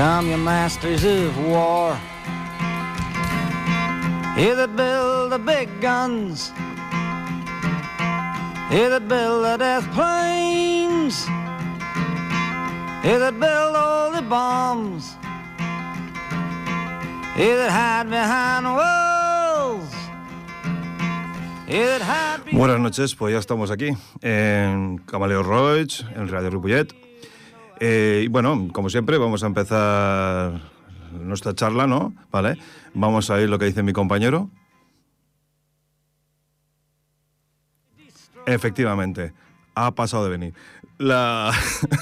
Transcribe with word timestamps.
come 0.00 0.30
your 0.30 0.38
masters 0.38 1.04
of 1.04 1.36
war. 1.44 1.94
Here 4.34 4.56
that 4.56 4.74
build 4.74 5.30
the 5.30 5.38
big 5.38 5.68
guns. 5.82 6.52
Here 8.70 8.88
that 8.88 9.06
build 9.08 9.44
the 9.44 9.56
death 9.58 9.86
planes. 9.92 11.26
Here 13.04 13.18
that 13.18 13.36
build 13.38 13.76
all 13.76 14.10
the 14.12 14.22
bombs. 14.22 15.04
Here 17.36 17.58
that 17.60 17.70
hide 17.70 18.08
behind 18.08 18.64
walls. 18.80 19.92
Here 21.66 21.88
that 21.92 22.00
hide 22.00 22.44
behind 22.44 22.58
Buenas 22.58 22.80
noches, 22.80 23.14
pues 23.14 23.34
ya 23.34 23.38
estamos 23.38 23.70
aquí 23.70 23.90
en 24.22 24.96
Camaleo 25.04 25.42
Roig, 25.42 26.06
en 26.16 26.26
Radio 26.28 26.48
Ripollet. 26.48 27.09
Eh, 27.80 28.22
y 28.24 28.28
bueno, 28.28 28.68
como 28.72 28.90
siempre, 28.90 29.16
vamos 29.16 29.42
a 29.42 29.46
empezar 29.46 30.60
nuestra 31.12 31.54
charla, 31.54 31.86
¿no? 31.86 32.14
Vale. 32.30 32.58
Vamos 32.94 33.30
a 33.30 33.34
oír 33.34 33.48
lo 33.48 33.58
que 33.58 33.64
dice 33.64 33.82
mi 33.82 33.92
compañero. 33.92 34.50
Efectivamente, 38.46 39.32
ha 39.74 39.94
pasado 39.94 40.24
de 40.24 40.30
venir. 40.30 40.54
La... 40.98 41.52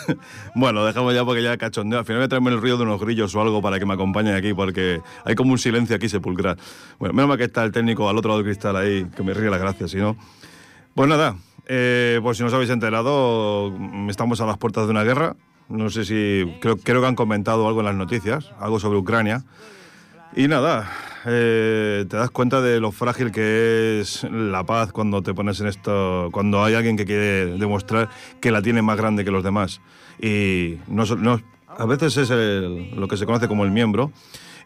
bueno, 0.57 0.85
dejamos 0.85 1.15
ya 1.15 1.25
porque 1.25 1.43
ya 1.43 1.57
cachondeo. 1.57 2.01
Al 2.01 2.05
final 2.05 2.29
voy 2.29 2.53
a 2.53 2.55
el 2.55 2.61
ruido 2.61 2.77
de 2.79 2.83
unos 2.83 3.01
grillos 3.01 3.35
o 3.37 3.41
algo 3.41 3.63
para 3.63 3.79
que 3.79 3.87
me 3.87 3.95
acompañen 3.95 4.35
aquí, 4.35 4.55
porque 4.55 5.01
hay 5.25 5.35
como 5.37 5.53
un 5.53 5.59
silencio 5.59 5.95
aquí 5.95 6.09
sepulcral. 6.09 6.57
Bueno, 6.99 7.15
menos 7.15 7.29
mal 7.29 7.39
que 7.39 7.45
está 7.45 7.63
el 7.63 7.71
técnico 7.71 8.09
al 8.09 8.17
otro 8.17 8.31
lado 8.31 8.43
del 8.43 8.53
cristal 8.53 8.77
ahí, 8.77 9.07
que 9.15 9.23
me 9.23 9.35
ríe 9.35 9.51
las 9.51 9.61
gracias, 9.61 9.93
si 9.93 9.99
no. 9.99 10.17
Pues 10.95 11.09
nada, 11.09 11.37
eh, 11.67 12.19
por 12.23 12.35
si 12.35 12.43
no 12.43 12.49
os 12.49 12.55
habéis 12.55 12.71
enterado, 12.71 13.71
mm, 13.71 14.11
estamos 14.11 14.41
a 14.41 14.47
las 14.47 14.59
puertas 14.59 14.87
de 14.87 14.91
una 14.91 15.05
guerra. 15.05 15.37
No 15.69 15.91
sé 15.91 16.05
si. 16.05 16.45
Creo, 16.61 16.77
creo 16.79 17.01
que 17.01 17.07
han 17.07 17.15
comentado 17.15 17.67
algo 17.69 17.81
en 17.81 17.87
las 17.87 17.95
noticias, 17.95 18.53
algo 18.59 18.81
sobre 18.81 18.99
Ucrania. 18.99 19.45
Y 20.35 20.47
nada, 20.49 20.91
eh, 21.27 22.05
te 22.09 22.17
das 22.17 22.31
cuenta 22.31 22.61
de 22.61 22.81
lo 22.81 22.93
frágil 22.93 23.33
que 23.33 24.01
es 24.01 24.25
la 24.31 24.65
paz 24.65 24.93
cuando 24.93 25.23
te 25.23 25.35
pones 25.35 25.61
en 25.61 25.67
esto, 25.67 26.29
cuando 26.33 26.63
hay 26.63 26.75
alguien 26.75 26.97
que 26.97 27.05
quiere 27.07 27.47
demostrar 27.59 28.09
que 28.41 28.51
la 28.51 28.63
tiene 28.63 28.83
más 28.83 28.97
grande 28.97 29.25
que 29.25 29.31
los 29.31 29.43
demás. 29.43 29.81
Y 30.21 30.77
a 31.79 31.87
veces 31.87 32.17
es 32.19 32.31
el- 32.31 32.91
lo 32.95 33.09
que 33.09 33.17
se 33.17 33.25
conoce 33.27 33.49
como 33.49 33.65
el 33.65 33.71
miembro 33.71 34.13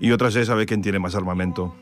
y 0.01 0.11
otras 0.11 0.35
es 0.37 0.49
saber 0.49 0.67
quién 0.67 0.83
tiene 0.83 0.99
más 0.99 1.15
armamento. 1.15 1.75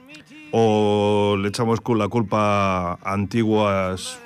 O 0.52 1.36
le 1.38 1.48
echamos 1.48 1.80
la 1.96 2.08
culpa 2.08 2.98
antiguas 3.02 4.18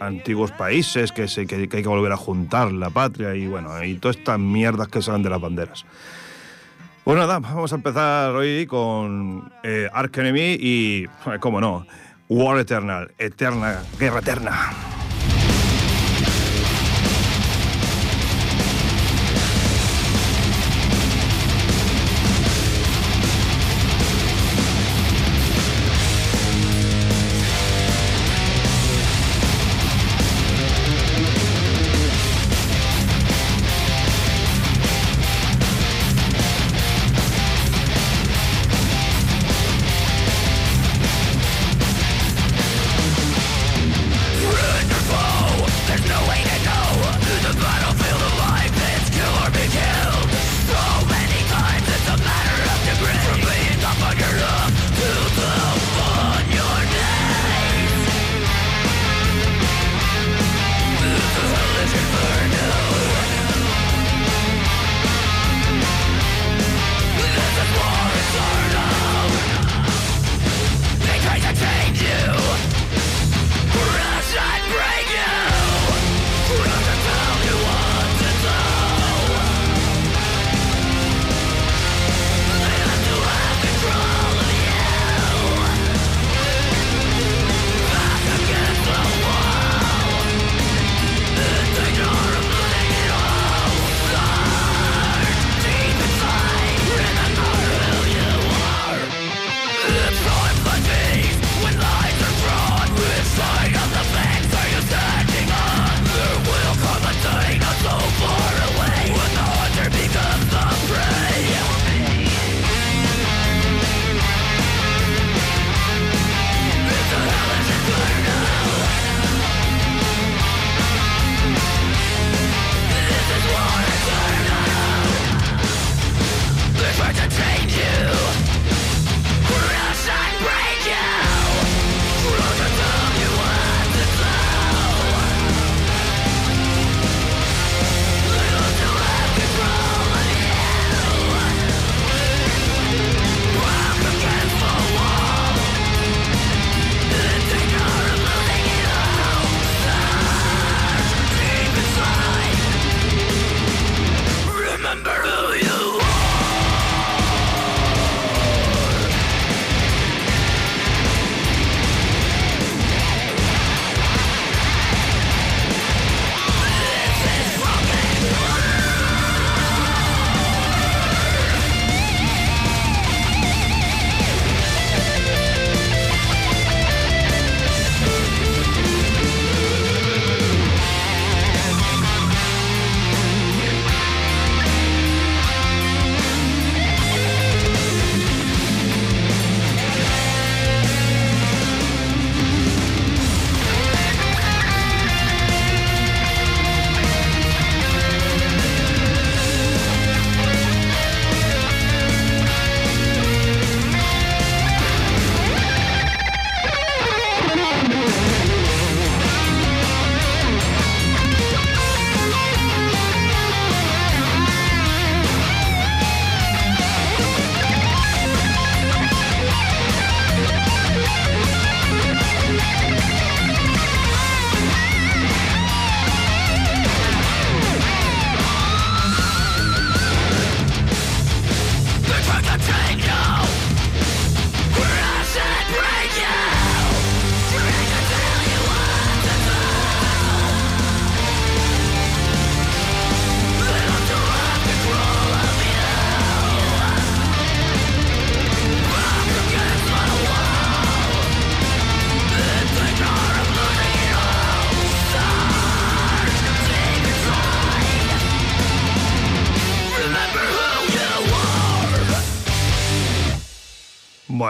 antiguos 0.00 0.50
países 0.52 1.12
que, 1.12 1.28
se, 1.28 1.46
que, 1.46 1.54
hay 1.54 1.68
que 1.68 1.88
volver 1.88 2.12
a 2.12 2.16
juntar 2.16 2.72
la 2.72 2.90
patria 2.90 3.34
y 3.34 3.46
bueno, 3.46 3.82
y 3.84 3.94
todas 3.94 4.16
estas 4.16 4.38
mierdas 4.38 4.88
que 4.88 5.02
salen 5.02 5.22
de 5.22 5.30
las 5.30 5.40
banderas. 5.40 5.84
Pues 7.04 7.16
nada, 7.18 7.38
vamos 7.38 7.72
a 7.72 7.76
empezar 7.76 8.34
hoy 8.34 8.66
con 8.66 9.52
eh, 9.62 9.88
Ark 9.92 10.16
Enemy 10.18 10.56
y, 10.60 11.04
eh, 11.04 11.38
cómo 11.40 11.60
no, 11.60 11.86
War 12.28 12.58
Eternal, 12.58 13.10
eterna, 13.18 13.82
guerra 13.98 14.20
eterna. 14.20 14.99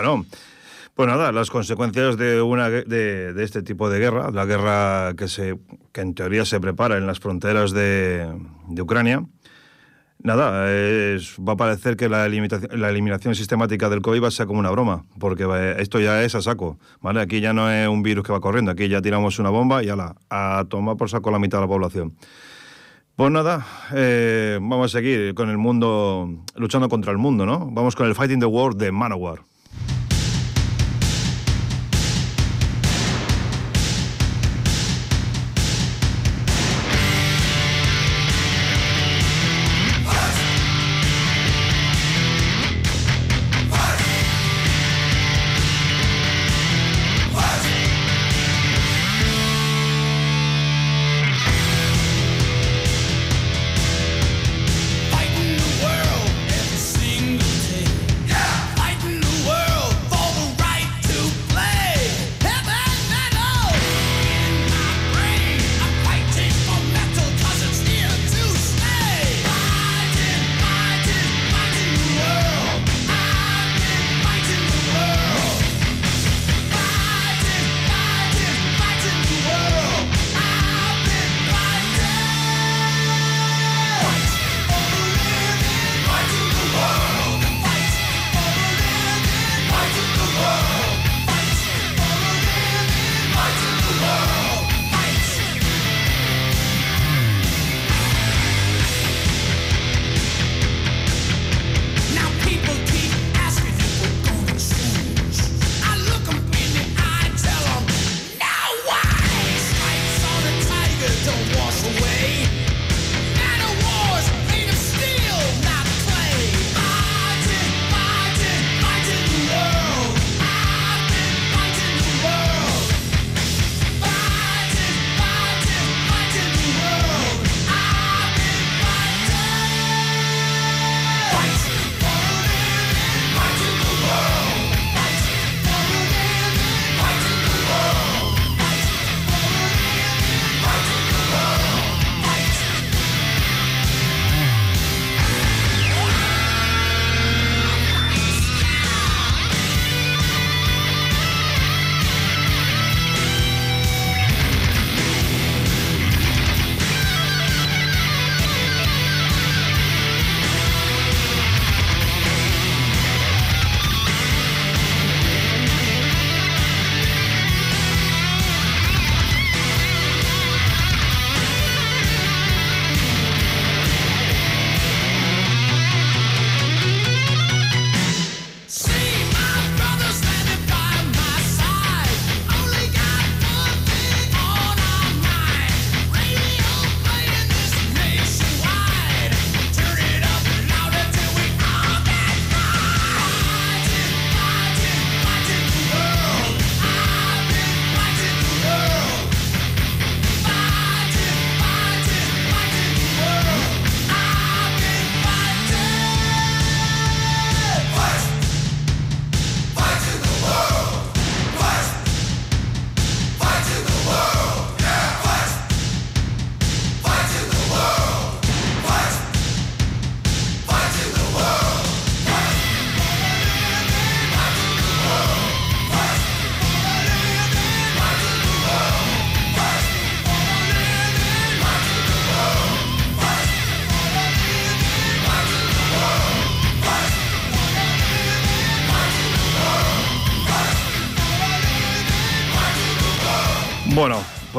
Bueno, 0.00 0.24
pues 0.94 1.08
nada, 1.08 1.30
las 1.30 1.50
consecuencias 1.50 2.16
de, 2.16 2.40
una, 2.40 2.70
de, 2.70 3.34
este 3.36 3.62
tipo 3.62 3.90
de 3.90 3.98
guerra, 3.98 4.30
la 4.30 4.46
guerra 4.46 5.12
que, 5.14 5.28
se, 5.28 5.58
que 5.92 6.00
en 6.00 6.14
teoría 6.14 6.46
se 6.46 6.58
prepara 6.58 6.96
en 6.96 7.06
las 7.06 7.20
fronteras 7.20 7.72
de, 7.72 8.26
Ucrania, 8.80 9.22
Nada, 10.22 10.66
va 11.46 11.52
a 11.52 11.56
parecer 11.56 11.96
que 11.96 12.08
la, 12.08 12.28
la, 12.28 12.88
eliminación 12.90 13.34
sistemática 13.34 13.88
del 13.88 14.02
COVID 14.02 14.22
va 14.22 14.28
a 14.28 14.30
ser 14.30 14.46
como 14.46 14.58
una 14.58 14.70
broma, 14.70 15.04
porque 15.18 15.74
esto 15.78 15.98
ya 16.00 16.22
es 16.22 16.34
a 16.34 16.42
saco, 16.42 16.78
¿vale? 17.00 17.20
Aquí 17.20 17.40
ya 17.40 17.54
no 17.54 17.70
es 17.70 17.88
un 17.88 18.02
virus 18.02 18.24
que 18.26 18.32
va 18.32 18.40
corriendo, 18.40 18.70
aquí 18.70 18.88
ya 18.88 19.00
tiramos 19.00 19.38
una 19.38 19.48
bomba 19.48 19.82
y 19.82 19.86
la 19.86 20.16
a 20.28 20.64
tomar 20.68 20.96
por 20.96 21.08
saco 21.08 21.30
la 21.30 21.38
mitad 21.38 21.58
de 21.58 21.62
la 21.62 21.68
población. 21.68 22.16
Pues 23.16 23.30
nada, 23.30 23.66
eh, 23.94 24.58
vamos 24.60 24.94
a 24.94 24.98
seguir 24.98 25.34
con 25.34 25.48
el 25.50 25.58
mundo, 25.58 26.28
luchando 26.56 26.88
contra 26.88 27.12
el 27.12 27.18
mundo, 27.18 27.46
¿no? 27.46 27.70
Vamos 27.70 27.96
con 27.96 28.06
el 28.06 28.14
Fighting 28.14 28.40
the 28.40 28.46
World 28.46 28.78
de 28.78 28.92
Manowar. 28.92 29.40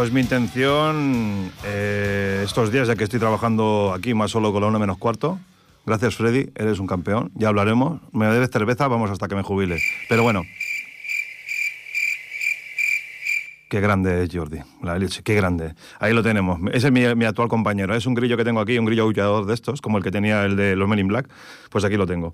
Pues 0.01 0.11
mi 0.11 0.21
intención 0.21 1.51
eh, 1.63 2.41
estos 2.43 2.71
días, 2.71 2.87
ya 2.87 2.95
que 2.95 3.03
estoy 3.03 3.19
trabajando 3.19 3.93
aquí 3.95 4.15
más 4.15 4.31
solo 4.31 4.51
con 4.51 4.63
la 4.63 4.67
1 4.69 4.79
menos 4.79 4.97
cuarto, 4.97 5.37
gracias 5.85 6.15
Freddy, 6.15 6.49
eres 6.55 6.79
un 6.79 6.87
campeón, 6.87 7.31
ya 7.35 7.49
hablaremos, 7.49 8.01
me 8.11 8.25
debes 8.25 8.49
cerveza, 8.49 8.87
vamos 8.87 9.11
hasta 9.11 9.27
que 9.27 9.35
me 9.35 9.43
jubile. 9.43 9.77
Pero 10.09 10.23
bueno, 10.23 10.41
Qué 13.69 13.79
grande 13.79 14.23
es 14.23 14.29
Jordi, 14.33 14.61
la 14.81 14.97
leche, 14.97 15.21
qué 15.21 15.35
grande. 15.35 15.75
Ahí 15.99 16.13
lo 16.13 16.23
tenemos. 16.23 16.59
Ese 16.73 16.87
es 16.87 16.91
mi, 16.91 17.01
mi, 17.13 17.25
actual 17.25 17.47
compañero. 17.47 17.95
Es 17.95 18.07
un 18.07 18.15
grillo 18.15 18.35
que 18.37 18.43
tengo 18.43 18.59
aquí, 18.59 18.79
un 18.79 18.85
grillo 18.85 19.03
aullador 19.03 19.45
de 19.45 19.53
estos, 19.53 19.81
como 19.81 19.99
el 19.99 20.03
que 20.03 20.09
tenía 20.09 20.45
el 20.45 20.55
de 20.55 20.75
los 20.75 20.89
Men 20.89 20.97
in 20.97 21.07
Black. 21.09 21.29
Pues 21.69 21.85
aquí 21.85 21.95
lo 21.95 22.07
tengo. 22.07 22.33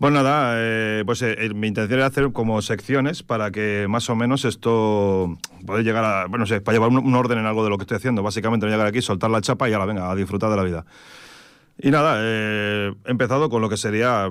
Bueno, 0.00 0.22
nada, 0.22 0.54
eh, 0.56 1.02
pues 1.04 1.20
eh, 1.20 1.36
mi 1.54 1.68
intención 1.68 1.98
era 1.98 2.06
hacer 2.06 2.32
como 2.32 2.62
secciones 2.62 3.22
para 3.22 3.50
que 3.50 3.84
más 3.86 4.08
o 4.08 4.16
menos 4.16 4.46
esto 4.46 5.36
pueda 5.66 5.82
llegar 5.82 6.02
a, 6.06 6.26
bueno, 6.26 6.46
sé, 6.46 6.62
para 6.62 6.78
llevar 6.78 6.88
un, 6.88 7.14
orden 7.14 7.36
en 7.36 7.44
algo 7.44 7.62
de 7.64 7.68
lo 7.68 7.76
que 7.76 7.82
estoy 7.82 7.98
haciendo. 7.98 8.22
Básicamente 8.22 8.66
llegar 8.66 8.86
aquí, 8.86 9.02
soltar 9.02 9.30
la 9.30 9.42
chapa 9.42 9.68
y 9.68 9.74
ahora 9.74 9.84
venga, 9.84 10.10
a 10.10 10.14
disfrutar 10.14 10.48
de 10.48 10.56
la 10.56 10.62
vida. 10.62 10.86
Y 11.76 11.90
nada, 11.90 12.16
eh, 12.18 12.94
he 13.04 13.10
empezado 13.10 13.50
con 13.50 13.60
lo 13.60 13.68
que 13.68 13.76
sería, 13.76 14.30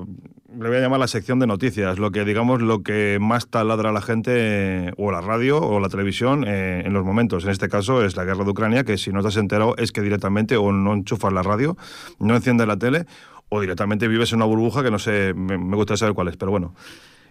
le 0.60 0.68
voy 0.70 0.78
a 0.78 0.82
llamar 0.82 1.02
la 1.02 1.08
sección 1.08 1.38
de 1.38 1.46
noticias, 1.46 2.00
lo 2.00 2.10
que 2.10 2.26
digamos 2.26 2.64
lo 2.64 2.82
que 2.82 3.20
más 3.22 3.48
taladra 3.48 3.92
a 3.92 3.94
la 3.94 4.02
gente, 4.02 4.92
o 4.98 5.12
la 5.12 5.22
radio 5.22 5.62
o 5.62 5.80
la 5.80 5.90
televisión 5.90 6.48
en 6.48 6.92
los 6.94 7.06
momentos. 7.06 7.44
En 7.44 7.52
este 7.52 7.70
caso 7.70 8.04
es 8.04 8.16
la 8.16 8.26
guerra 8.26 8.44
de 8.44 8.50
Ucrania, 8.50 8.84
que 8.84 8.98
si 8.98 9.12
no 9.12 9.22
te 9.22 9.28
has 9.28 9.38
enterado 9.38 9.76
es 9.78 9.92
que 9.92 10.02
directamente 10.02 10.58
o 10.58 10.72
no 10.72 10.94
enchufas 10.94 11.32
la 11.32 11.44
radio, 11.44 11.78
no 12.18 12.36
enciendes 12.36 12.68
la 12.68 12.78
tele 12.78 13.06
o 13.50 13.62
directamente 13.62 14.08
vives 14.08 14.32
en 14.32 14.38
una 14.38 14.46
burbuja 14.46 14.84
que 14.84 14.92
no 14.92 15.00
sé, 15.00 15.34
me, 15.34 15.58
gustaría 15.76 15.98
saber 15.98 16.16
cuál 16.16 16.30
es, 16.30 16.38
pero 16.38 16.52
bueno. 16.52 16.74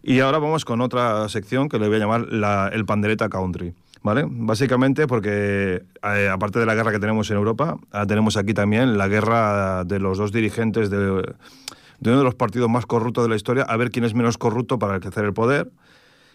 Y 0.02 0.20
ahora 0.20 0.38
vamos 0.38 0.64
con 0.64 0.80
otra 0.80 1.28
sección 1.28 1.68
que 1.68 1.78
le 1.78 1.88
voy 1.88 1.96
a 1.96 2.00
llamar 2.00 2.26
la, 2.32 2.68
el 2.72 2.84
Pandereta 2.84 3.28
Country. 3.28 3.74
¿Vale? 4.00 4.24
Básicamente 4.28 5.08
porque, 5.08 5.82
eh, 6.04 6.28
aparte 6.32 6.60
de 6.60 6.66
la 6.66 6.76
guerra 6.76 6.92
que 6.92 7.00
tenemos 7.00 7.28
en 7.32 7.36
Europa, 7.36 7.78
tenemos 8.06 8.36
aquí 8.36 8.54
también 8.54 8.96
la 8.96 9.08
guerra 9.08 9.82
de 9.84 9.98
los 9.98 10.18
dos 10.18 10.30
dirigentes 10.30 10.88
de, 10.88 10.98
de, 10.98 12.10
uno 12.10 12.18
de 12.18 12.24
los 12.24 12.36
partidos 12.36 12.70
más 12.70 12.86
corruptos 12.86 13.24
de 13.24 13.30
la 13.30 13.34
historia, 13.34 13.64
a 13.64 13.76
ver 13.76 13.90
quién 13.90 14.04
es 14.04 14.14
menos 14.14 14.38
corrupto 14.38 14.78
para 14.78 14.94
alcanzar 14.94 15.24
el 15.24 15.32
poder, 15.32 15.72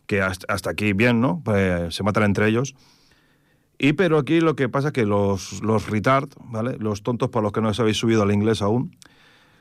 que 0.07 0.21
hasta, 0.21 0.53
hasta 0.53 0.71
aquí 0.71 0.91
bien, 0.91 1.21
¿no? 1.21 1.41
Pues 1.45 1.95
se 1.95 2.03
matan 2.03 2.23
entre 2.23 2.49
ellos. 2.49 2.75
Y 3.77 3.93
pero 3.93 4.17
aquí 4.17 4.39
lo 4.39 4.55
que 4.55 4.69
pasa 4.69 4.89
es 4.89 4.93
que 4.93 5.05
los, 5.05 5.61
los 5.61 5.89
retard, 5.89 6.29
¿vale? 6.45 6.77
Los 6.79 7.01
tontos 7.01 7.29
para 7.29 7.43
los 7.43 7.51
que 7.53 7.61
no 7.61 7.69
os 7.69 7.79
habéis 7.79 7.97
subido 7.97 8.23
al 8.23 8.31
inglés 8.31 8.61
aún, 8.61 8.95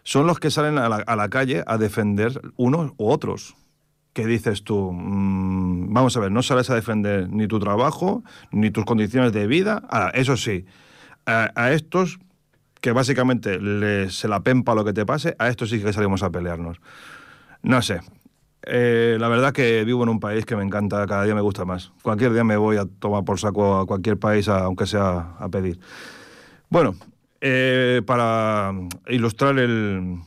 son 0.03 0.27
los 0.27 0.41
que 0.41 0.51
salen 0.51 0.79
a 0.79 0.89
la, 0.89 1.29
calle 1.29 1.63
a 1.67 1.79
defender 1.79 2.41
unos 2.57 2.93
u 2.97 3.09
otros 3.09 3.55
que 4.13 4.27
dices 4.27 4.63
tú, 4.63 4.93
mmm, 4.93 5.93
vamos 5.93 6.17
a 6.17 6.21
ver, 6.21 6.31
no 6.31 6.43
sales 6.43 6.69
a 6.71 6.75
defender 6.75 7.29
ni 7.31 7.47
tu 7.47 7.59
trabajo, 7.59 8.23
ni 8.51 8.71
tus 8.71 8.85
condiciones 8.85 9.33
de 9.33 9.47
vida. 9.47 9.83
Ahora, 9.89 10.11
eso 10.11 10.37
sí, 10.37 10.67
a, 11.25 11.73
estos 11.73 12.19
que 12.81 12.93
básicamente 12.93 13.59
se 14.11 14.29
la 14.29 14.41
pempa 14.41 14.75
lo 14.75 14.85
que 14.85 14.93
te 14.93 15.07
pase, 15.07 15.37
a 15.39 15.49
estos 15.49 15.71
sí 15.71 15.81
que 15.81 15.93
salimos 15.93 16.23
a 16.23 16.31
pelearnos. 16.31 16.79
No 17.63 17.81
sé. 17.81 18.01
Eh, 18.65 19.17
la 19.19 19.29
verdad 19.29 19.53
que 19.53 19.85
vivo 19.85 20.03
en 20.03 20.09
un 20.09 20.21
país 20.21 20.45
que 20.45 20.57
me 20.57 20.63
encanta, 20.63 21.07
cada 21.07 21.25
día 21.25 21.35
me 21.35 21.41
gusta 21.41 21.65
más. 21.65 21.93
Cualquier 22.03 22.33
día 22.33 22.45
me 22.45 22.57
voy 22.57 22.77
a 22.77 22.87
tomar 22.87 23.25
por 23.25 23.39
saco 23.39 23.79
a 23.79 23.87
cualquier 23.87 24.19
país, 24.19 24.49
aunque 24.49 24.87
sea 24.87 25.37
a 25.39 25.49
pedir. 25.49 25.81
Bueno, 26.69 26.95
eh, 27.45 28.03
para 28.07 28.73
ilustrar 29.09 29.59
el, 29.59 30.21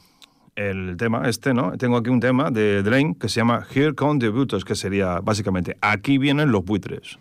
el 0.55 0.97
tema 0.97 1.29
este, 1.29 1.53
¿no? 1.53 1.77
Tengo 1.77 1.95
aquí 1.95 2.09
un 2.09 2.19
tema 2.19 2.51
de 2.51 2.83
Drain 2.83 3.15
que 3.15 3.29
se 3.29 3.39
llama 3.39 3.65
Here 3.73 3.95
Come 3.95 4.19
the 4.19 4.27
Buitres, 4.29 4.65
que 4.65 4.75
sería 4.75 5.21
básicamente 5.21 5.77
Aquí 5.81 6.17
vienen 6.17 6.51
los 6.51 6.65
buitres. 6.65 7.17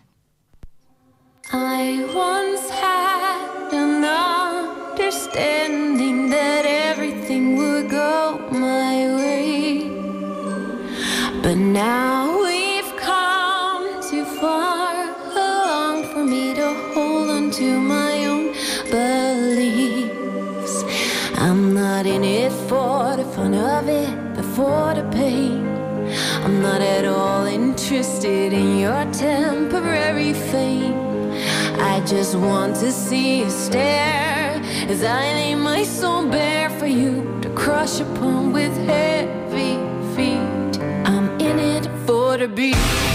I 1.53 2.03
once 2.13 2.69
had 2.71 3.71
an 3.71 4.03
understanding 4.03 6.29
that 6.29 6.65
everything 6.65 7.55
would 7.55 7.89
go 7.89 8.41
my 8.51 9.15
way. 9.15 9.89
But 11.41 11.55
now 11.55 12.34
I'm 21.45 21.75
not 21.75 22.07
in 22.07 22.23
it 22.23 22.51
for 22.67 23.15
the 23.15 23.23
fun 23.23 23.53
of 23.53 23.87
it, 23.87 24.09
but 24.33 24.43
for 24.55 24.95
the 24.95 25.07
pain. 25.11 25.63
I'm 26.43 26.59
not 26.59 26.81
at 26.81 27.05
all 27.05 27.45
interested 27.45 28.51
in 28.51 28.79
your 28.79 29.05
temporary 29.13 30.33
fame. 30.33 30.97
I 31.79 32.03
just 32.03 32.33
want 32.33 32.77
to 32.77 32.91
see 32.91 33.41
you 33.41 33.51
stare 33.51 34.59
as 34.89 35.03
I 35.03 35.21
lay 35.33 35.53
my 35.53 35.83
soul 35.83 36.27
bare 36.27 36.71
for 36.79 36.87
you 36.87 37.39
to 37.43 37.49
crush 37.49 37.99
upon 37.99 38.51
with 38.51 38.75
heavy 38.87 39.77
feet. 40.15 40.81
I'm 41.05 41.39
in 41.39 41.59
it 41.59 41.87
for 42.07 42.37
the 42.37 42.47
beat. 42.47 43.14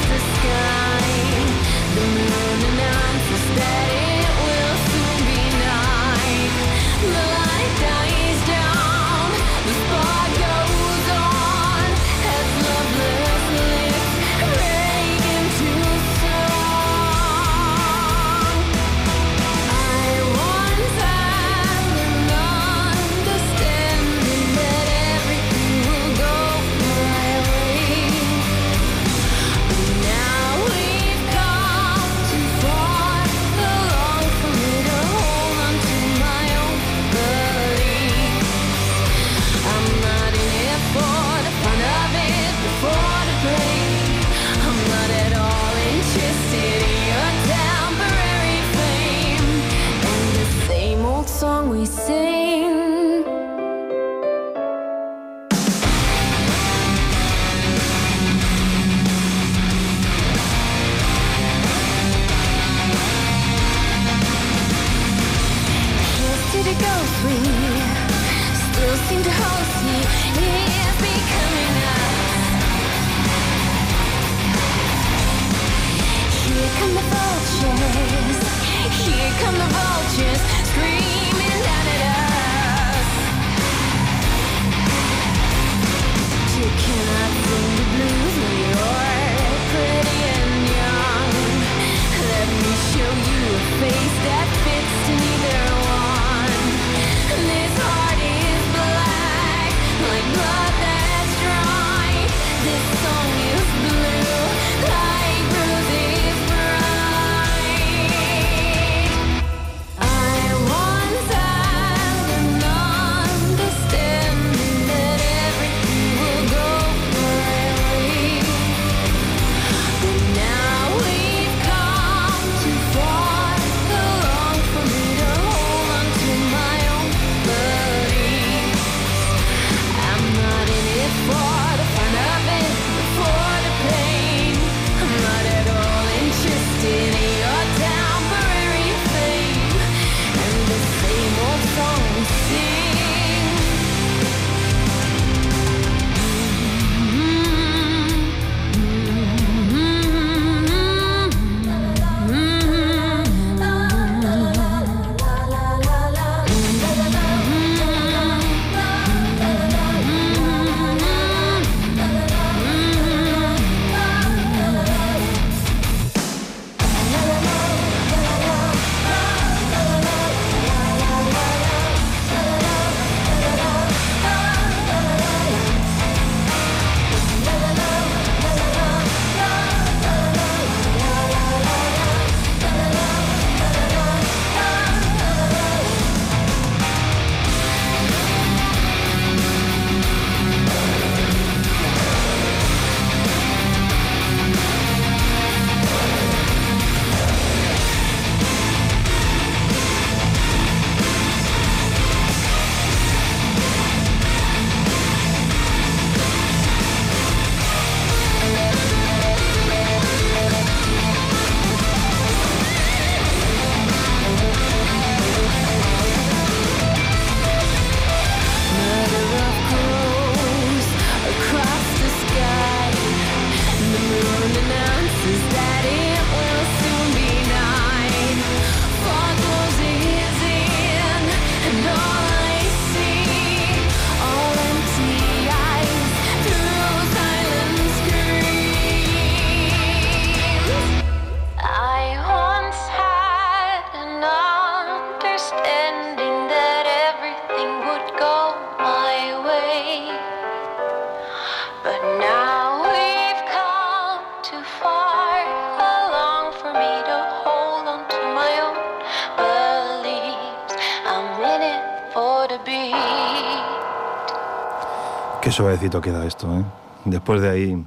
Qué 265.51 265.57
suavecito 265.57 265.99
queda 265.99 266.25
esto, 266.25 266.47
¿eh? 266.57 266.63
Después 267.03 267.41
de 267.41 267.49
ahí. 267.49 267.85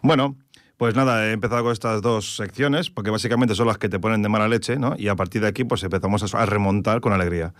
Bueno, 0.00 0.36
pues 0.76 0.94
nada, 0.94 1.26
he 1.26 1.32
empezado 1.32 1.64
con 1.64 1.72
estas 1.72 2.02
dos 2.02 2.36
secciones, 2.36 2.88
porque 2.88 3.10
básicamente 3.10 3.56
son 3.56 3.66
las 3.66 3.78
que 3.78 3.88
te 3.88 3.98
ponen 3.98 4.22
de 4.22 4.28
mala 4.28 4.46
leche, 4.46 4.76
¿no? 4.76 4.94
Y 4.96 5.08
a 5.08 5.16
partir 5.16 5.42
de 5.42 5.48
aquí, 5.48 5.64
pues 5.64 5.82
empezamos 5.82 6.32
a, 6.32 6.46
remontar 6.46 7.00
con 7.00 7.12
alegría. 7.12 7.52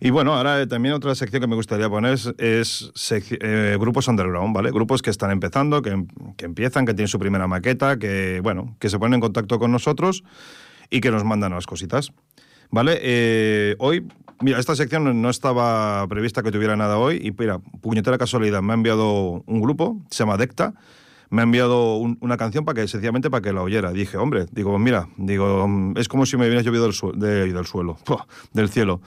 Y 0.00 0.10
bueno, 0.10 0.34
ahora 0.34 0.60
eh, 0.60 0.66
también 0.66 0.94
otra 0.94 1.14
sección 1.14 1.40
que 1.40 1.46
me 1.46 1.54
gustaría 1.54 1.88
poner 1.88 2.18
es, 2.36 2.92
eh, 3.10 3.78
grupos 3.80 4.06
underground, 4.06 4.54
¿vale? 4.54 4.70
Grupos 4.70 5.00
que 5.00 5.08
están 5.08 5.30
empezando, 5.30 5.80
que, 5.80 6.04
que 6.36 6.44
empiezan, 6.44 6.84
que 6.84 6.92
tienen 6.92 7.08
su 7.08 7.18
primera 7.18 7.46
maqueta, 7.46 7.98
que, 7.98 8.40
bueno, 8.42 8.76
que 8.80 8.90
se 8.90 8.98
ponen 8.98 9.14
en 9.14 9.20
contacto 9.22 9.58
con 9.58 9.72
nosotros 9.72 10.24
y 10.90 11.00
que 11.00 11.10
nos 11.10 11.24
mandan 11.24 11.52
las 11.52 11.66
cositas. 11.66 12.12
¿Vale? 12.70 12.98
Eh, 13.02 13.76
hoy, 13.78 14.06
mira, 14.40 14.58
esta 14.58 14.76
sección 14.76 15.20
no- 15.22 15.30
estaba 15.30 16.06
prevista 16.08 16.42
que 16.42 16.52
tuviera 16.52 16.76
nada 16.76 16.98
hoy 16.98 17.20
y 17.22 17.32
mira, 17.32 17.58
puñetera 17.80 18.18
casualidad, 18.18 18.62
me 18.62 18.72
ha 18.72 18.74
enviado 18.74 19.42
un 19.46 19.60
grupo, 19.60 20.00
se 20.10 20.18
llama 20.22 20.36
Decta, 20.36 20.74
me 21.30 21.42
ha 21.42 21.44
enviado 21.44 21.96
un- 21.96 22.16
una 22.20 22.36
canción 22.36 22.64
para 22.64 22.80
que, 22.80 22.88
sencillamente 22.88 23.30
para 23.30 23.42
que 23.42 23.52
la 23.52 23.62
oyera. 23.62 23.92
Dije, 23.92 24.16
hombre, 24.16 24.46
digo, 24.52 24.78
mira, 24.78 25.08
digo, 25.16 25.68
es 25.96 26.08
como 26.08 26.26
si 26.26 26.36
me 26.36 26.46
hubiera 26.46 26.62
llovido 26.62 26.84
del, 26.88 27.20
de- 27.20 27.52
del 27.52 27.66
suelo, 27.66 27.98
del 28.52 28.68
cielo. 28.68 29.00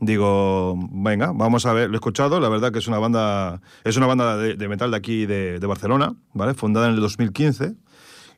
Digo, 0.00 0.76
venga, 0.92 1.32
vamos 1.34 1.66
a 1.66 1.72
ver, 1.72 1.88
lo 1.88 1.94
he 1.94 1.96
escuchado, 1.96 2.38
la 2.38 2.48
verdad 2.48 2.70
que 2.70 2.78
es 2.78 2.86
una 2.86 3.00
banda, 3.00 3.60
es 3.82 3.96
una 3.96 4.06
banda 4.06 4.36
de, 4.36 4.68
metal 4.68 4.92
de 4.92 4.96
aquí 4.96 5.26
de 5.26 5.58
Barcelona, 5.66 6.14
¿vale? 6.34 6.54
Fundada 6.54 6.86
en 6.86 6.94
el 6.94 7.00
2015. 7.00 7.74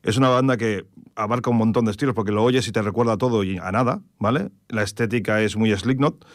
Es 0.03 0.17
una 0.17 0.29
banda 0.29 0.57
que 0.57 0.85
abarca 1.15 1.49
un 1.49 1.57
montón 1.57 1.85
de 1.85 1.91
estilos 1.91 2.15
porque 2.15 2.31
lo 2.31 2.43
oyes 2.43 2.67
y 2.67 2.71
te 2.71 2.81
recuerda 2.81 3.13
a 3.13 3.17
todo 3.17 3.43
y 3.43 3.57
a 3.57 3.71
nada, 3.71 4.01
¿vale? 4.17 4.49
La 4.69 4.83
estética 4.83 5.41
es 5.41 5.55
muy 5.55 5.75
Slipknot. 5.75 6.25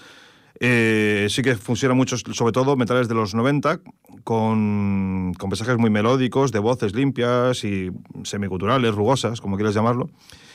Eh, 0.60 1.26
sí 1.28 1.42
que 1.42 1.56
funciona 1.56 1.94
mucho, 1.94 2.16
sobre 2.16 2.52
todo 2.52 2.76
metales 2.76 3.08
de 3.08 3.14
los 3.14 3.34
90, 3.34 3.80
con, 4.24 5.34
con 5.38 5.50
mensajes 5.50 5.76
muy 5.76 5.90
melódicos, 5.90 6.52
de 6.52 6.58
voces 6.60 6.94
limpias 6.94 7.64
y 7.64 7.90
semiculturales, 8.24 8.94
rugosas, 8.94 9.40
como 9.40 9.56
quieras 9.56 9.74
llamarlo, 9.74 10.08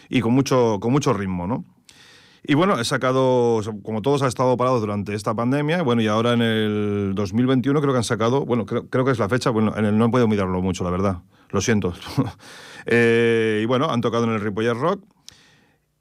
y 0.09 0.21
con 0.21 0.33
mucho, 0.33 0.79
con 0.79 0.91
mucho 0.91 1.13
ritmo, 1.13 1.45
¿no? 1.45 1.65
Y 2.43 2.55
bueno, 2.55 2.79
he 2.79 2.85
sacado, 2.85 3.61
como 3.83 4.01
todos 4.01 4.23
ha 4.23 4.27
estado 4.27 4.57
parado 4.57 4.79
durante 4.79 5.13
esta 5.13 5.35
pandemia, 5.35 5.83
bueno, 5.83 6.01
y 6.01 6.07
ahora 6.07 6.33
en 6.33 6.41
el 6.41 7.11
2021 7.13 7.79
creo 7.81 7.93
que 7.93 7.97
han 7.97 8.03
sacado, 8.03 8.45
bueno, 8.45 8.65
creo, 8.65 8.89
creo 8.89 9.05
que 9.05 9.11
es 9.11 9.19
la 9.19 9.29
fecha, 9.29 9.51
bueno, 9.51 9.77
en 9.77 9.85
el, 9.85 9.97
no 9.97 10.09
puedo 10.09 10.27
mirarlo 10.27 10.59
mucho, 10.61 10.83
la 10.83 10.89
verdad, 10.89 11.17
lo 11.51 11.61
siento. 11.61 11.93
Eh, 12.85 13.61
y 13.63 13.65
bueno, 13.65 13.89
han 13.89 14.01
tocado 14.01 14.25
en 14.25 14.31
el 14.31 14.41
Ripollet 14.41 14.73
Rock. 14.73 15.03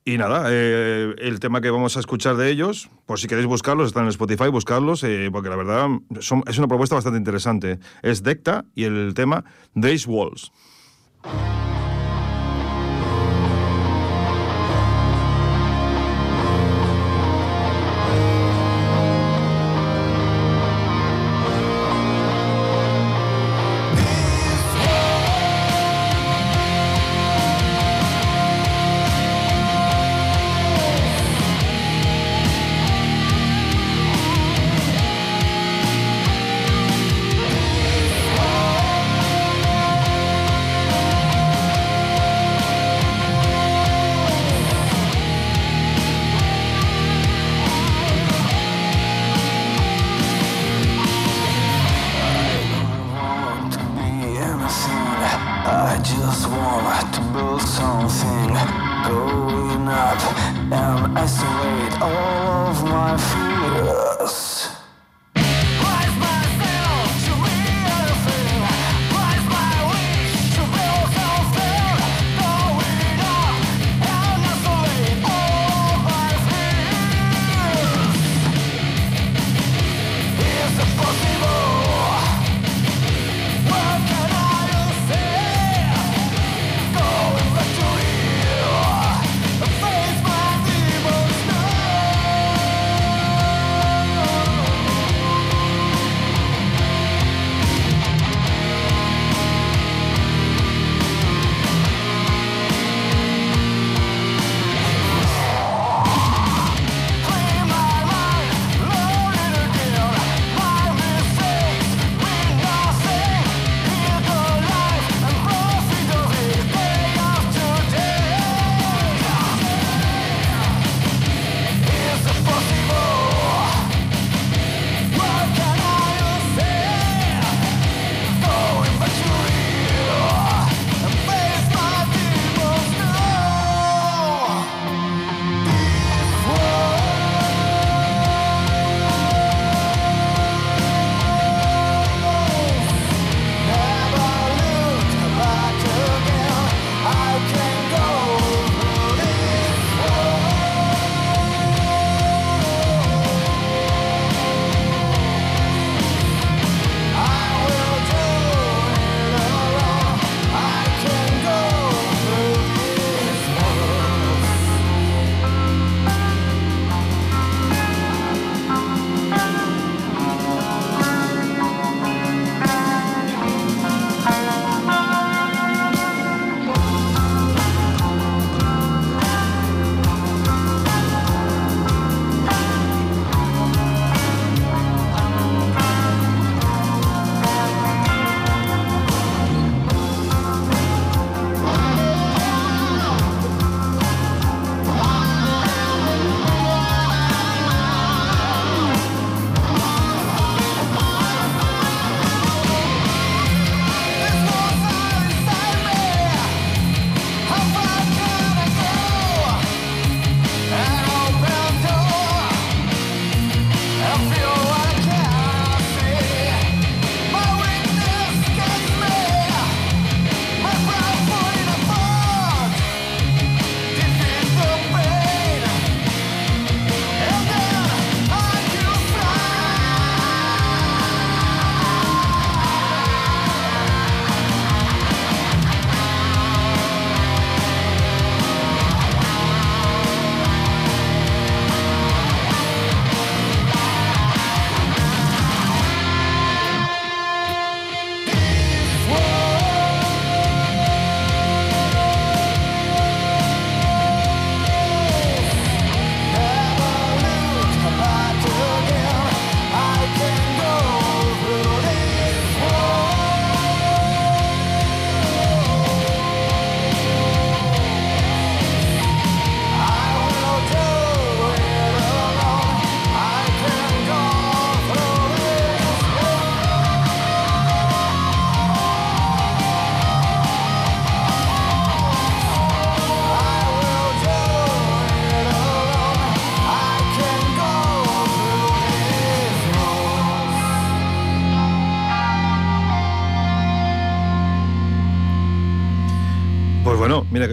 Y 0.05 0.16
nada, 0.16 0.47
eh, 0.49 1.14
el 1.19 1.40
tema 1.40 1.61
que 1.61 1.71
vamos 1.71 1.97
a 1.97 2.01
escuchar 2.01 2.37
de 2.37 2.51
ellos, 2.51 2.88
por 3.05 3.21
si 3.21 3.29
queréis 3.29 3.47
buscarlos, 3.47 3.88
están 3.88 4.05
en 4.05 4.09
Spotify, 4.09 4.49
buscarlos, 4.49 5.05
eh, 5.05 5.29
porque 5.31 5.51
la 5.51 5.57
verdad 5.57 5.88
es 6.16 6.59
una 6.59 6.69
propuesta 6.69 6.95
bastante 6.95 7.19
interesante. 7.19 7.79
Es 8.03 8.23
Decta 8.23 8.64
y 8.75 8.85
el 8.85 9.12
tema 9.14 9.45
Days 9.75 10.07
Walls. 10.07 10.53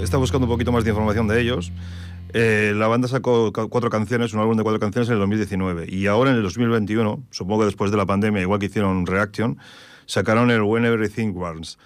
Estaba 0.07 0.21
buscando 0.21 0.45
un 0.47 0.53
poquito 0.53 0.71
más 0.71 0.85
de 0.85 0.91
información 0.91 1.27
de 1.27 1.41
ellos. 1.41 1.73
Eh, 2.31 2.71
la 2.73 2.87
banda 2.87 3.09
sacó 3.09 3.51
cuatro 3.51 3.89
canciones, 3.89 4.33
un 4.33 4.39
álbum 4.39 4.55
de 4.55 4.63
cuatro 4.63 4.79
canciones 4.79 5.09
en 5.09 5.15
el 5.15 5.19
2019. 5.19 5.85
Y 5.89 6.07
ahora 6.07 6.29
en 6.31 6.37
el 6.37 6.43
2021, 6.43 7.23
supongo 7.29 7.59
que 7.59 7.65
después 7.65 7.91
de 7.91 7.97
la 7.97 8.05
pandemia, 8.05 8.41
igual 8.41 8.57
que 8.57 8.67
hicieron 8.67 9.05
Reaction, 9.05 9.57
sacaron 10.05 10.49
el 10.49 10.61
When 10.61 10.85
Everything 10.85 11.33
Burns. 11.33 11.77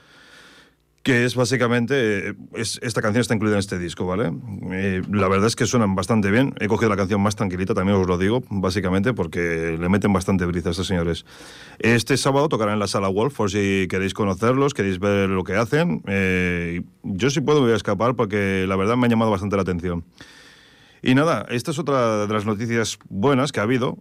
Que 1.04 1.26
es 1.26 1.36
básicamente. 1.36 2.30
eh, 2.30 2.34
Es, 2.54 2.80
esta 2.84 3.02
canción 3.02 3.22
está 3.22 3.34
incluida 3.34 3.56
en 3.56 3.60
este 3.60 3.80
disco, 3.80 4.06
¿vale? 4.06 4.32
Eh, 4.72 5.02
la 5.12 5.28
verdad 5.28 5.48
es 5.48 5.56
que 5.56 5.66
suenan 5.66 5.96
bastante 5.96 6.30
bien. 6.30 6.54
He 6.60 6.68
cogido 6.68 6.90
la 6.90 6.98
canción 6.98 7.22
más 7.22 7.36
tranquilita, 7.36 7.74
también 7.74 7.98
os 7.98 8.08
lo 8.08 8.20
digo, 8.20 8.44
básicamente, 8.52 9.14
porque 9.14 9.78
le 9.80 9.90
meten 9.90 10.14
bastante 10.14 10.46
brisa 10.46 10.70
a 10.70 10.72
estos 10.72 10.86
señores. 10.86 11.26
Este 11.80 12.18
sábado 12.18 12.50
tocarán 12.50 12.76
en 12.76 12.80
la 12.80 12.88
sala 12.88 13.08
Wolf, 13.08 13.36
por 13.36 13.50
si 13.50 13.88
queréis 13.90 14.14
conocerlos, 14.14 14.76
queréis 14.76 15.00
ver 15.00 15.30
lo 15.30 15.44
que 15.44 15.56
hacen. 15.56 16.04
Eh, 16.06 16.84
yo, 17.02 17.32
si 17.32 17.42
puedo, 17.42 17.62
me 17.62 17.66
voy 17.66 17.74
a 17.74 17.78
escapar, 17.78 18.16
porque 18.16 18.66
la 18.68 18.76
verdad 18.76 18.96
me 18.96 19.08
ha 19.08 19.10
llamado 19.10 19.32
bastante 19.32 19.56
la 19.56 19.64
atención. 19.64 20.04
Y 21.02 21.16
nada, 21.16 21.48
esta 21.50 21.72
es 21.72 21.80
otra 21.80 22.28
de 22.28 22.34
las 22.34 22.46
noticias 22.46 23.00
buenas 23.10 23.52
que 23.52 23.60
ha 23.60 23.64
habido. 23.64 23.98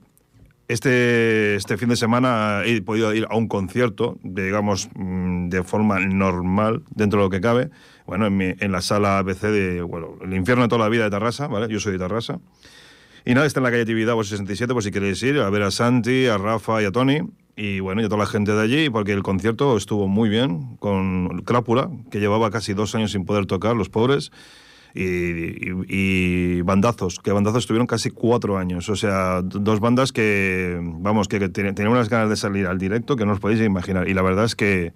Este, 0.75 1.57
este 1.57 1.77
fin 1.77 1.89
de 1.89 1.97
semana 1.97 2.63
he 2.65 2.81
podido 2.81 3.13
ir 3.13 3.27
a 3.29 3.35
un 3.35 3.49
concierto, 3.49 4.21
de, 4.23 4.45
digamos, 4.45 4.89
mm, 4.95 5.49
de 5.49 5.65
forma 5.65 5.99
normal, 5.99 6.85
dentro 6.95 7.19
de 7.19 7.25
lo 7.27 7.29
que 7.31 7.41
cabe, 7.41 7.71
bueno, 8.07 8.27
en, 8.29 8.37
mi- 8.37 8.55
en 8.57 8.71
la 8.71 8.81
sala 8.81 9.19
ABC 9.19 9.49
de, 9.51 9.83
bueno, 9.83 10.11
el 10.23 10.33
infierno 10.33 10.63
de 10.63 10.69
toda 10.69 10.85
la 10.85 10.89
vida 10.89 11.03
de 11.03 11.11
Tarrasa, 11.11 11.49
¿vale? 11.49 11.67
Yo 11.73 11.81
soy 11.81 11.95
de 11.95 11.99
Tarrasa. 11.99 12.39
Y 13.25 13.35
nada, 13.35 13.47
está 13.49 13.59
en 13.59 13.65
la 13.65 13.73
calle 13.73 13.85
Tibidabo 13.85 14.23
67, 14.23 14.73
por 14.73 14.85
si 14.85 14.93
queréis 14.93 15.21
ir, 15.25 15.41
a 15.41 15.51
ver 15.51 15.63
a 15.63 15.73
Santi, 15.73 16.27
a 16.27 16.39
Rafa 16.39 16.81
y 16.81 16.85
a 16.85 16.93
Tony. 16.93 17.19
Y 17.57 17.81
bueno, 17.81 18.01
y 18.01 18.05
a 18.05 18.09
toda 18.09 18.21
la 18.21 18.27
gente 18.27 18.53
de 18.53 18.63
allí, 18.63 18.91
porque 18.91 19.13
el 19.13 19.25
concierto 19.25 19.77
estuvo 19.77 20.07
muy 20.07 20.29
bien, 20.29 20.77
con 20.77 21.43
Crápula, 21.43 21.91
que 22.13 22.21
llevaba 22.21 22.53
casi 22.53 22.75
dos 22.75 22.95
años 22.95 23.11
sin 23.11 23.25
poder 23.25 23.47
tocar, 23.47 23.75
los 23.75 23.89
pobres 23.89 24.31
y, 24.95 26.61
bandazos, 26.63 27.19
que 27.21 27.33
bandazos 27.33 27.65
estuvieron 27.65 27.87
casi 27.87 28.11
cuatro 28.11 28.59
años. 28.59 28.89
O 28.89 28.97
sea, 28.97 29.43
dos 29.43 29.81
bandas 29.81 30.13
que, 30.13 30.79
vamos, 30.83 31.29
que, 31.29 31.39
que 31.39 31.49
ten- 31.49 31.75
tenían 31.75 31.93
unas 31.93 32.09
ganas 32.09 32.29
de 32.29 32.37
salir 32.37 32.67
al 32.67 32.79
directo 32.79 33.17
que 33.17 33.27
no 33.27 33.33
os 33.33 33.41
podéis 33.41 33.61
imaginar. 33.61 34.09
Y 34.09 34.15
la 34.15 34.23
verdad 34.23 34.45
es 34.45 34.55
que 34.55 34.93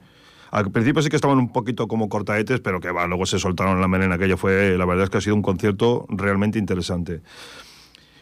al 0.51 0.71
principio 0.71 1.03
sí 1.03 1.09
que 1.09 1.17
estaban 1.17 1.39
un 1.39 1.53
poquito 1.53 1.89
como 1.89 2.09
cortaetes, 2.09 2.61
pero 2.61 2.81
que 2.81 2.91
va, 2.91 3.07
luego 3.07 3.27
se 3.27 3.39
soltaron 3.39 3.81
la 3.81 3.89
melena. 3.89 4.15
Aquello 4.17 4.37
fue, 4.37 4.77
la 4.79 4.85
verdad 4.85 5.05
es 5.05 5.11
que 5.11 5.19
ha 5.19 5.21
sido 5.21 5.35
un 5.37 5.43
concierto 5.43 6.07
realmente 6.09 6.59
interesante. 6.59 7.23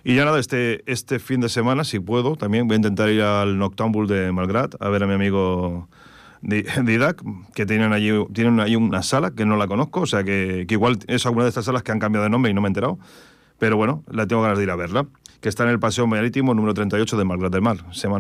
Y 0.05 0.17
ya 0.17 0.25
nada, 0.25 0.41
este, 0.41 0.83
este 0.91 1.19
fin 1.21 1.41
de 1.41 1.49
semana, 1.49 1.85
si 1.85 2.01
puedo, 2.01 2.35
también 2.37 2.67
voy 2.67 2.75
a 2.75 2.77
intentar 2.79 3.09
ir 3.09 3.23
al 3.23 3.57
Noctambul 3.59 4.09
de 4.09 4.33
Malgrat 4.33 4.75
a 4.81 4.89
ver 4.89 5.05
a 5.05 5.07
mi 5.07 5.13
amigo 5.15 5.89
Didac, 6.43 7.23
que 7.55 7.67
tienen 7.67 7.93
allí, 7.93 8.11
tienen 8.33 8.61
allí 8.61 8.77
una 8.77 9.03
sala 9.03 9.31
que 9.31 9.47
no 9.47 9.57
la 9.57 9.67
conozco, 9.67 10.01
o 10.01 10.07
sea 10.07 10.25
que, 10.25 10.67
que 10.69 10.75
igual 10.75 10.99
es 11.07 11.25
alguna 11.25 11.45
de 11.45 11.49
estas 11.51 11.65
salas 11.65 11.83
que 11.83 11.93
han 11.93 11.99
cambiado 11.99 12.25
de 12.25 12.31
nombre 12.31 12.51
y 12.51 12.55
no 12.55 12.61
me 12.61 12.67
he 12.67 12.71
enterado. 12.71 12.99
Pero 13.59 13.77
bueno, 13.77 14.03
la 14.11 14.27
tengo 14.27 14.43
ganas 14.43 14.59
de 14.59 14.65
ir 14.65 14.71
a 14.71 14.77
verla, 14.77 15.07
que 15.41 15.49
está 15.49 15.63
en 15.63 15.71
el 15.71 15.79
Paseo 15.79 16.07
Marítimo 16.07 16.53
número 16.53 16.75
38 16.75 17.17
de 17.17 17.25
Malgrat 17.25 17.53
del 17.53 17.63
Mar. 17.63 17.79
Se 17.93 18.09
llama. 18.09 18.19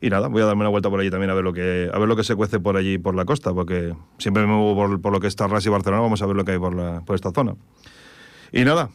Y 0.00 0.10
nada, 0.10 0.28
voy 0.28 0.42
a 0.42 0.44
darme 0.44 0.60
una 0.60 0.68
vuelta 0.68 0.90
por 0.90 1.00
allí 1.00 1.10
también 1.10 1.30
a 1.30 1.34
ver 1.34 1.44
lo 1.44 1.54
que, 1.54 1.88
a 1.90 1.98
ver 1.98 2.06
lo 2.06 2.14
que 2.14 2.24
se 2.24 2.34
cuece 2.34 2.60
por 2.60 2.76
allí, 2.76 2.98
por 2.98 3.14
la 3.14 3.24
costa, 3.24 3.54
porque 3.54 3.94
siempre 4.18 4.42
me 4.42 4.52
muevo 4.52 5.00
por, 5.00 5.12
lo 5.12 5.18
que 5.18 5.28
es 5.28 5.34
Tarrasa 5.34 5.66
y 5.68 5.72
Barcelona, 5.72 6.02
vamos 6.02 6.20
a 6.20 6.26
ver 6.26 6.36
lo 6.36 6.44
que 6.44 6.52
hay 6.52 6.58
por, 6.58 6.74
la, 6.74 7.00
por 7.06 7.14
esta 7.14 7.30
zona. 7.30 7.54
Y 8.52 8.64
nada, 8.64 8.90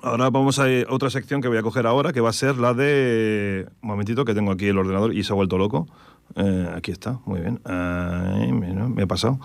Ahora 0.00 0.30
vamos 0.30 0.58
a 0.58 0.64
otra 0.88 1.10
sección 1.10 1.40
que 1.40 1.46
voy 1.46 1.58
a 1.58 1.62
coger 1.62 1.86
ahora, 1.86 2.12
que 2.12 2.20
va 2.20 2.30
a 2.30 2.32
ser 2.32 2.56
la 2.56 2.74
de... 2.74 3.68
Un 3.82 3.88
momentito, 3.88 4.24
que 4.24 4.34
tengo 4.34 4.50
aquí 4.50 4.66
el 4.66 4.76
ordenador 4.76 5.14
y 5.14 5.22
se 5.22 5.32
ha 5.32 5.36
vuelto 5.36 5.58
loco. 5.58 5.86
Eh, 6.36 6.68
aquí 6.76 6.90
está, 6.92 7.20
muy 7.26 7.40
bien. 7.40 7.60
Ay, 7.64 8.52
mira, 8.52 8.88
me 8.88 9.02
he 9.02 9.06
pasado. 9.06 9.38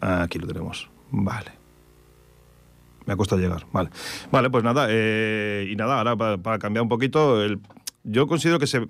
Aquí 0.00 0.38
lo 0.38 0.46
tenemos. 0.46 0.88
Vale. 1.10 1.50
Me 3.06 3.14
ha 3.14 3.16
costado 3.16 3.40
llegar. 3.40 3.66
Vale. 3.72 3.90
Vale, 4.30 4.50
pues 4.50 4.62
nada. 4.64 4.86
eh, 4.90 5.68
y 5.70 5.76
nada, 5.76 5.98
ahora 5.98 6.16
para, 6.16 6.38
para 6.38 6.58
cambiar 6.58 6.82
un 6.82 6.88
poquito, 6.88 7.42
el- 7.42 7.60
yo 8.04 8.26
considero 8.26 8.58
que 8.58 8.66
se, 8.66 8.88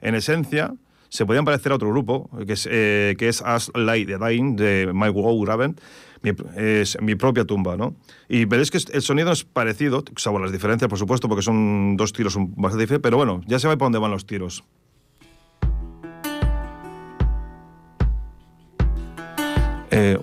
en 0.00 0.14
esencia 0.14 0.74
se 1.08 1.26
podían 1.26 1.44
parecer 1.44 1.72
a 1.72 1.74
otro 1.76 1.90
grupo, 1.90 2.30
que 2.46 2.54
es, 2.54 2.66
eh, 2.70 3.16
que 3.18 3.28
es 3.28 3.42
As 3.42 3.70
Light 3.74 4.08
the 4.08 4.18
Dying, 4.18 4.56
de 4.56 4.90
Mike 4.94 5.20
Graven, 5.44 5.76
mi, 6.22 6.30
es 6.56 6.96
mi 7.02 7.16
propia 7.16 7.44
tumba, 7.44 7.76
¿no? 7.76 7.94
Y 8.28 8.44
veréis 8.46 8.70
que 8.70 8.78
el 8.92 9.02
sonido 9.02 9.30
es 9.32 9.44
parecido, 9.44 10.04
salvo 10.16 10.38
las 10.38 10.52
diferencias, 10.52 10.88
por 10.88 10.98
supuesto, 10.98 11.28
porque 11.28 11.42
son 11.42 11.96
dos 11.96 12.12
tiros 12.12 12.36
bastante 12.38 12.84
diferentes, 12.84 13.02
pero 13.02 13.16
bueno, 13.16 13.42
ya 13.46 13.58
se 13.58 13.68
ve 13.68 13.76
por 13.76 13.86
dónde 13.86 13.98
van 13.98 14.10
los 14.12 14.24
tiros. 14.26 14.64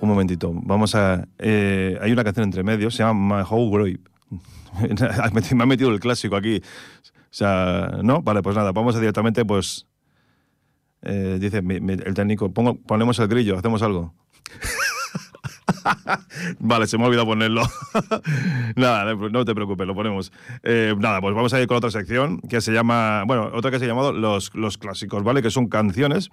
Un 0.00 0.08
momentito, 0.08 0.52
vamos 0.54 0.94
a... 0.94 1.26
eh, 1.38 1.98
hay 2.00 2.12
una 2.12 2.24
canción 2.24 2.44
entre 2.44 2.62
medios, 2.62 2.94
se 2.94 3.02
llama 3.02 3.38
My 3.38 3.44
Whole 3.48 3.70
Grave. 3.70 4.00
Me 5.54 5.62
ha 5.62 5.66
metido 5.66 5.90
el 5.90 6.00
clásico 6.00 6.36
aquí. 6.36 6.60
O 6.60 7.32
sea, 7.32 7.98
¿no? 8.02 8.22
Vale, 8.22 8.42
pues 8.42 8.56
nada, 8.56 8.72
vamos 8.72 8.96
a 8.96 9.00
directamente, 9.00 9.44
pues... 9.44 9.86
eh, 11.02 11.38
dice 11.40 11.58
el 11.58 12.14
técnico, 12.14 12.52
ponemos 12.52 13.18
el 13.18 13.28
grillo, 13.28 13.58
hacemos 13.58 13.82
algo. 13.82 14.14
Vale, 16.58 16.86
se 16.86 16.98
me 16.98 17.04
ha 17.04 17.06
olvidado 17.06 17.26
ponerlo. 17.26 17.62
nada, 18.76 19.14
no 19.14 19.28
no 19.28 19.44
te 19.44 19.54
preocupes, 19.54 19.86
lo 19.86 19.94
ponemos. 19.94 20.32
Eh, 20.62 20.94
nada, 20.98 21.20
pues 21.20 21.34
vamos 21.34 21.52
a 21.54 21.60
ir 21.60 21.66
con 21.66 21.76
otra 21.76 21.90
sección 21.90 22.40
que 22.42 22.60
se 22.60 22.72
llama, 22.72 23.24
bueno, 23.26 23.50
otra 23.54 23.70
que 23.70 23.78
se 23.78 23.84
ha 23.86 23.88
llamado 23.88 24.12
los, 24.12 24.54
los 24.54 24.78
clásicos, 24.78 25.22
¿vale? 25.22 25.42
Que 25.42 25.50
son 25.50 25.68
canciones 25.68 26.30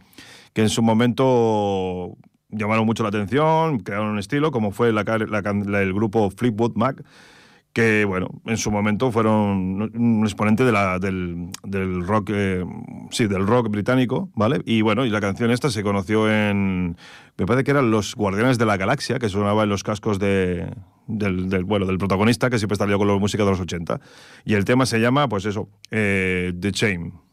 que 0.53 0.62
en 0.63 0.69
su 0.69 0.81
momento 0.81 2.17
llamaron 2.49 2.86
mucho 2.86 3.03
la 3.03 3.10
atención, 3.10 3.79
crearon 3.79 4.10
un 4.10 4.19
estilo, 4.19 4.51
como 4.51 4.71
fue 4.71 4.89
el 4.89 5.93
grupo 5.93 6.29
Fleetwood 6.29 6.75
Mac, 6.75 7.03
que, 7.77 8.05
bueno, 8.05 8.29
en 8.45 8.57
su 8.57 8.71
momento 8.71 9.12
fueron 9.12 9.91
un 9.93 10.23
exponente 10.23 10.63
del, 10.63 12.03
rock, 12.07 12.31
eh, 12.33 12.65
sí, 13.12 13.27
del 13.27 13.45
rock 13.45 13.69
británico, 13.69 14.31
¿vale? 14.33 14.62
Y 14.65 14.81
bueno, 14.81 15.05
y 15.05 15.12
la 15.12 15.21
canción 15.21 15.51
esta 15.51 15.69
se 15.69 15.83
conoció 15.83 16.27
en, 16.31 16.97
me 17.38 17.45
parece 17.45 17.63
que 17.63 17.69
eran 17.69 17.91
Los 17.91 18.15
Guardianes 18.15 18.57
de 18.57 18.65
la 18.65 18.77
Galaxia, 18.77 19.19
que 19.19 19.29
sonaba 19.29 19.62
en 19.62 19.69
los 19.69 19.83
cascos 19.83 20.17
de, 20.17 20.73
del, 21.05 21.49
del, 21.49 21.65
bueno, 21.65 21.86
del 21.86 21.99
protagonista, 21.99 22.49
que 22.49 22.57
siempre 22.57 22.73
está 22.73 22.88
liado 22.88 22.97
con 22.97 23.10
la 23.10 23.17
música 23.17 23.43
de 23.43 23.51
los 23.51 23.60
80. 23.60 23.99
Y 24.43 24.55
el 24.55 24.65
tema 24.65 24.88
se 24.88 24.99
llama, 24.99 25.29
pues 25.29 25.45
eso, 25.45 25.69
eh, 25.91 26.53
The 26.60 26.71
Chain. 26.71 27.26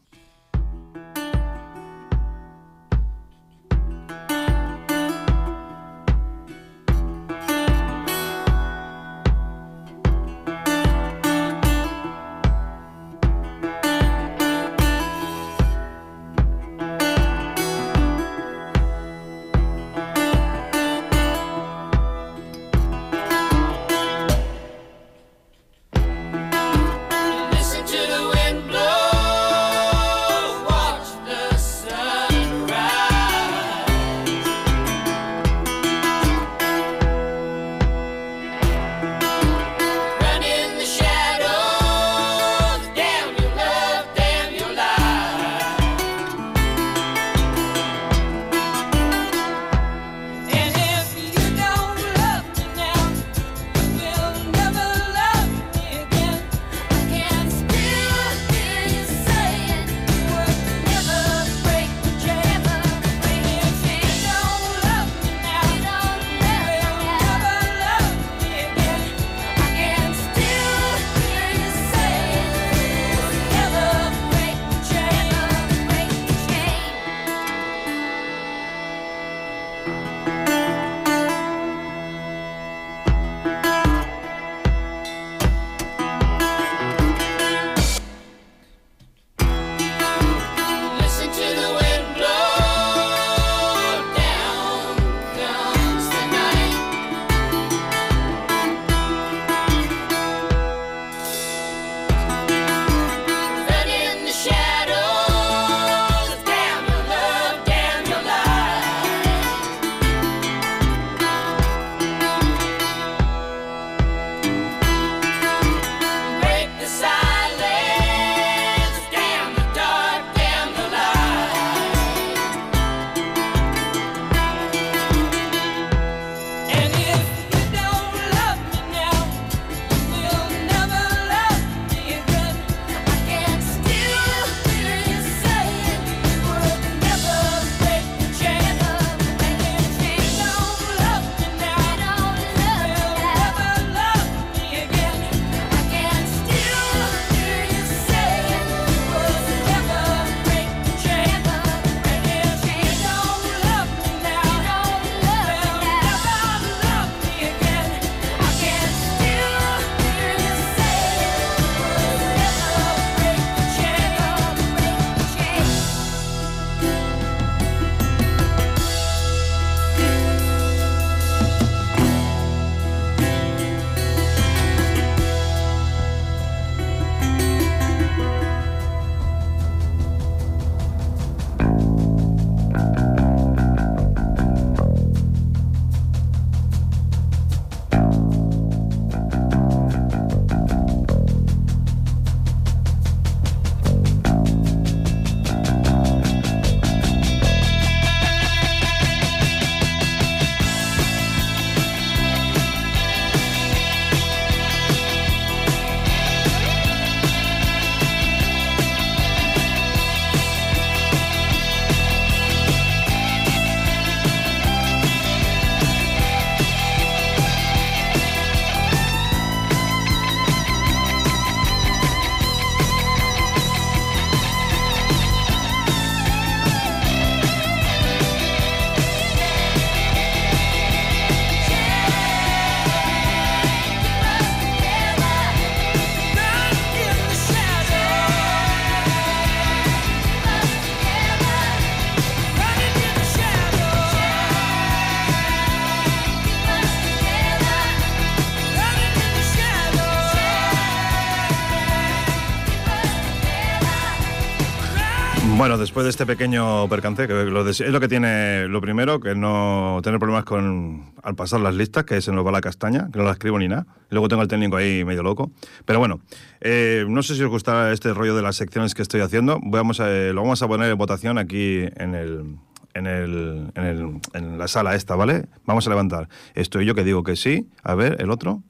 Bueno, 255.57 255.77
después 255.77 256.03
de 256.03 256.09
este 256.09 256.25
pequeño 256.25 256.87
percance, 256.89 257.27
que 257.27 257.33
lo 257.33 257.63
de- 257.63 257.71
es 257.71 257.79
lo 257.79 257.99
que 258.01 258.09
tiene 258.09 258.67
lo 258.67 258.81
primero, 258.81 259.21
que 259.21 259.35
no 259.35 260.01
tener 260.03 260.19
problemas 260.19 260.43
con 260.43 261.13
al 261.23 261.35
pasar 261.35 261.61
las 261.61 261.73
listas, 261.73 262.03
que 262.03 262.21
se 262.21 262.31
nos 262.33 262.45
va 262.45 262.51
la 262.51 262.59
castaña, 262.59 263.09
que 263.11 263.19
no 263.19 263.25
la 263.25 263.31
escribo 263.31 263.57
ni 263.57 263.69
nada. 263.69 263.85
Luego 264.09 264.27
tengo 264.27 264.41
el 264.41 264.49
técnico 264.49 264.75
ahí 264.75 265.05
medio 265.05 265.23
loco. 265.23 265.51
Pero 265.85 265.99
bueno, 265.99 266.19
eh, 266.59 267.05
no 267.07 267.23
sé 267.23 267.35
si 267.35 267.43
os 267.43 267.49
gusta 267.49 267.93
este 267.93 268.13
rollo 268.13 268.35
de 268.35 268.41
las 268.41 268.57
secciones 268.57 268.93
que 268.93 269.01
estoy 269.01 269.21
haciendo. 269.21 269.59
Vamos 269.63 270.01
a- 270.01 270.09
lo 270.09 270.41
vamos 270.41 270.61
a 270.61 270.67
poner 270.67 270.91
en 270.91 270.97
votación 270.97 271.37
aquí 271.37 271.85
en 271.95 272.15
el, 272.15 272.57
en, 272.93 273.07
el, 273.07 273.71
en, 273.75 273.83
el- 273.85 274.19
en 274.33 274.57
la 274.57 274.67
sala 274.67 274.93
esta, 274.95 275.15
¿vale? 275.15 275.45
Vamos 275.65 275.87
a 275.87 275.89
levantar. 275.89 276.27
Estoy 276.53 276.85
yo 276.85 276.95
que 276.95 277.05
digo 277.05 277.23
que 277.23 277.37
sí. 277.37 277.69
A 277.81 277.95
ver, 277.95 278.17
el 278.19 278.29
otro. 278.29 278.61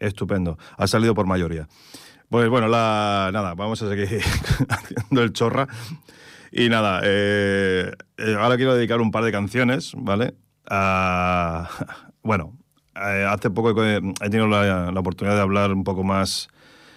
Estupendo. 0.00 0.58
Ha 0.76 0.86
salido 0.88 1.14
por 1.14 1.26
mayoría. 1.26 1.68
Pues 2.28 2.48
bueno, 2.48 2.66
la, 2.66 3.30
nada, 3.32 3.54
vamos 3.54 3.80
a 3.82 3.88
seguir 3.88 4.20
haciendo 4.68 5.22
el 5.22 5.32
chorra. 5.32 5.68
Y 6.50 6.68
nada, 6.68 7.00
eh, 7.04 7.92
eh, 8.16 8.36
ahora 8.38 8.56
quiero 8.56 8.74
dedicar 8.74 9.00
un 9.00 9.10
par 9.10 9.22
de 9.24 9.30
canciones, 9.30 9.92
¿vale? 9.96 10.34
Bueno, 12.22 12.58
eh, 12.96 13.26
hace 13.28 13.50
poco 13.50 13.84
he 13.84 14.00
tenido 14.30 14.48
la, 14.48 14.90
oportunidad 14.96 15.36
de 15.36 15.42
hablar 15.42 15.72
un 15.72 15.84
poco 15.84 16.02
más 16.02 16.48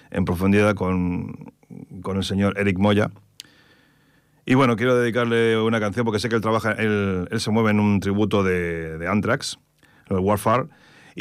en 0.09 0.25
profundidad 0.25 0.73
con, 0.73 1.53
con 2.01 2.17
el 2.17 2.23
señor 2.23 2.57
Eric 2.57 2.79
Moya. 2.79 3.11
Y 4.45 4.55
bueno, 4.55 4.75
quiero 4.77 4.97
dedicarle 4.97 5.59
una 5.59 5.79
canción 5.79 6.05
porque 6.05 6.19
sé 6.19 6.29
que 6.29 6.35
él 6.35 6.41
trabaja, 6.41 6.71
él, 6.71 7.27
se 7.37 7.51
mueve 7.51 7.69
en 7.69 7.79
un 7.79 7.99
tributo 7.99 8.41
de, 8.41 8.97
de 8.97 9.07
Anthrax, 9.07 9.59
el 10.09 10.17
Warfare. 10.17 10.69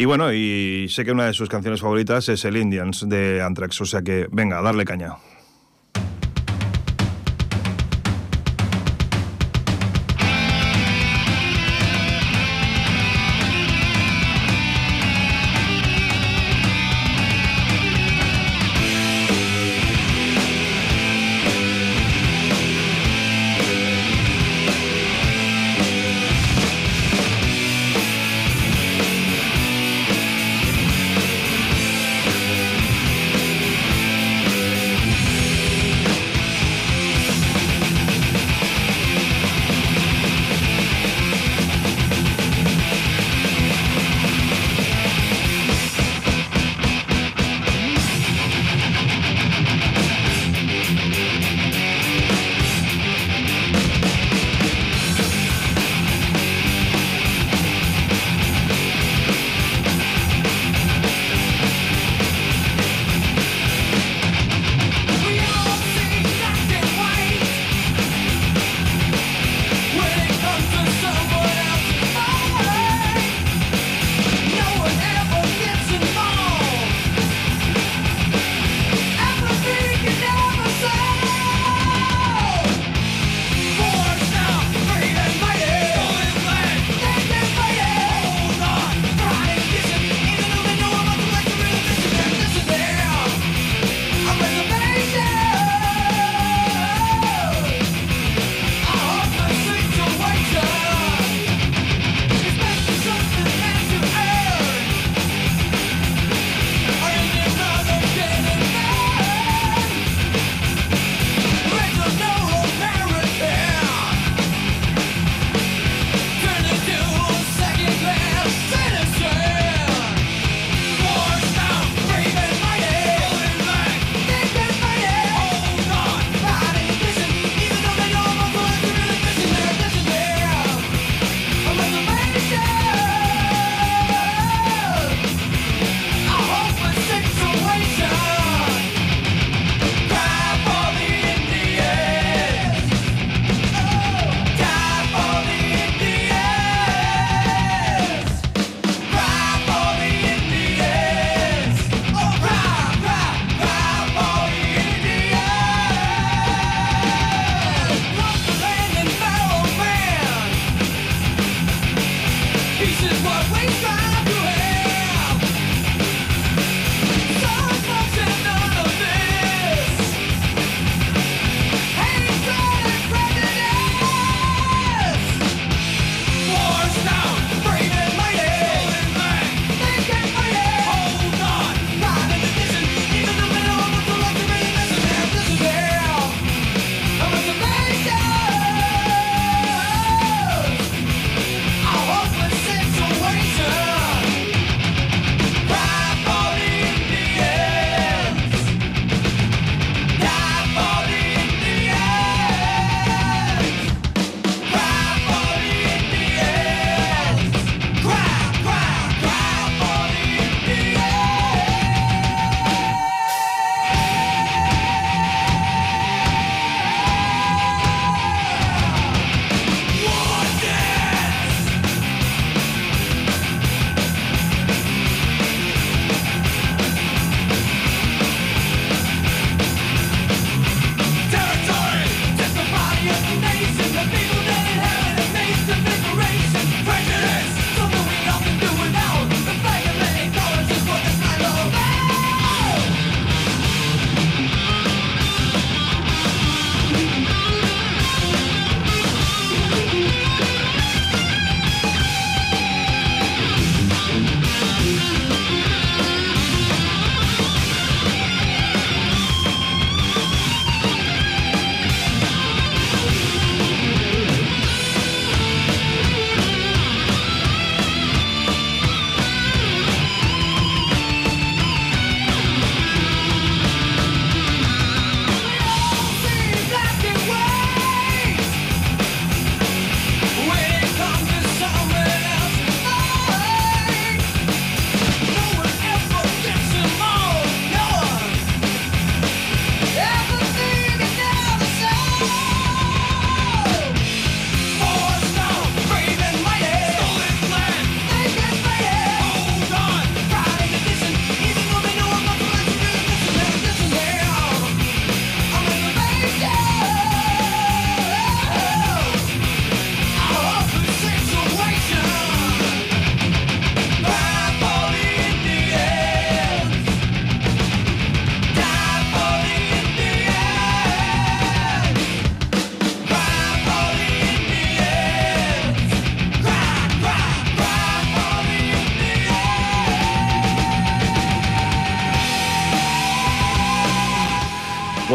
Y 0.00 0.04
bueno, 0.04 0.32
y 0.32 0.86
sé 0.90 1.04
que 1.04 1.10
una 1.10 1.26
de 1.26 1.32
sus 1.32 1.48
canciones 1.48 1.80
favoritas 1.80 2.28
es 2.28 2.44
el 2.44 2.56
Indians 2.56 3.08
de 3.08 3.42
Anthrax, 3.42 3.80
o 3.80 3.84
sea 3.84 4.00
que 4.00 4.28
venga, 4.30 4.62
darle 4.62 4.84
caña. 4.84 5.16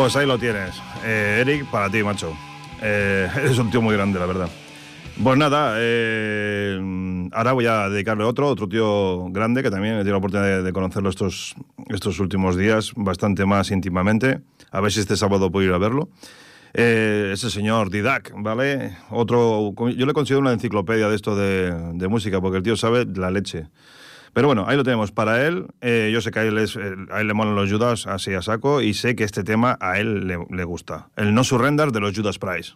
Pues 0.04 0.18
ahí 0.18 0.28
lo 0.28 0.38
tienes. 0.38 0.76
Eh, 1.06 1.38
Eric, 1.40 1.66
para 1.72 1.90
ti, 1.90 2.04
macho. 2.04 2.34
Eh, 2.82 3.30
eres 3.38 3.58
un 3.58 3.72
tío 3.72 3.82
muy 3.82 3.96
grande, 3.96 4.20
la 4.20 4.26
verdad. 4.26 4.50
Pues 5.24 5.38
nada, 5.38 5.76
eh, 5.78 6.78
ahora 7.32 7.54
voy 7.54 7.68
a 7.68 7.88
dedicarle 7.88 8.26
otro, 8.26 8.50
otro 8.50 8.68
tío 8.68 9.30
grande 9.30 9.64
que 9.64 9.72
también 9.72 9.94
he 9.94 9.98
tenido 10.00 10.16
la 10.16 10.18
oportunidad 10.18 10.62
de, 10.62 10.74
conocerlo 10.74 11.10
estos, 11.10 11.56
estos 11.88 12.20
últimos 12.20 12.58
días 12.58 12.92
bastante 12.98 13.46
más 13.46 13.72
íntimamente. 13.72 14.42
A 14.72 14.82
ver 14.82 14.92
si 14.92 15.00
este 15.00 15.16
sábado 15.16 15.50
puedo 15.50 15.68
ir 15.68 15.74
a 15.74 15.78
verlo. 15.78 16.10
Eh, 16.74 17.30
ese 17.32 17.50
señor 17.50 17.90
Didac, 17.90 18.34
¿vale? 18.36 18.98
Otro, 19.10 19.74
yo 19.96 20.06
le 20.06 20.12
considero 20.12 20.42
una 20.42 20.52
enciclopedia 20.52 21.08
de 21.08 21.16
esto 21.16 21.34
de, 21.38 21.94
de 21.94 22.08
música, 22.10 22.42
porque 22.42 22.58
el 22.58 22.64
tío 22.64 22.76
sabe 22.76 23.06
la 23.06 23.32
leche. 23.32 23.68
Pero 24.34 24.48
bueno, 24.48 24.66
ahí 24.68 24.76
lo 24.76 24.84
tenemos 24.84 25.12
para 25.12 25.46
él. 25.46 25.68
Eh, 25.82 26.10
yo 26.12 26.20
sé 26.22 26.32
que 26.32 26.40
a 26.40 26.44
él, 26.44 26.56
le 26.56 27.34
molan 27.34 27.56
los 27.56 27.72
Judas 27.72 28.08
así 28.08 28.34
a 28.34 28.42
saco 28.42 28.82
y 28.82 28.94
sé 28.94 29.16
que 29.16 29.24
este 29.24 29.44
tema 29.44 29.78
a 29.80 30.00
él 30.00 30.28
le, 30.28 30.38
le 30.50 30.64
gusta. 30.64 31.08
El 31.16 31.34
No 31.34 31.44
Surrender 31.44 31.92
de 31.92 32.00
los 32.00 32.16
Judas 32.16 32.40
Price. 32.40 32.74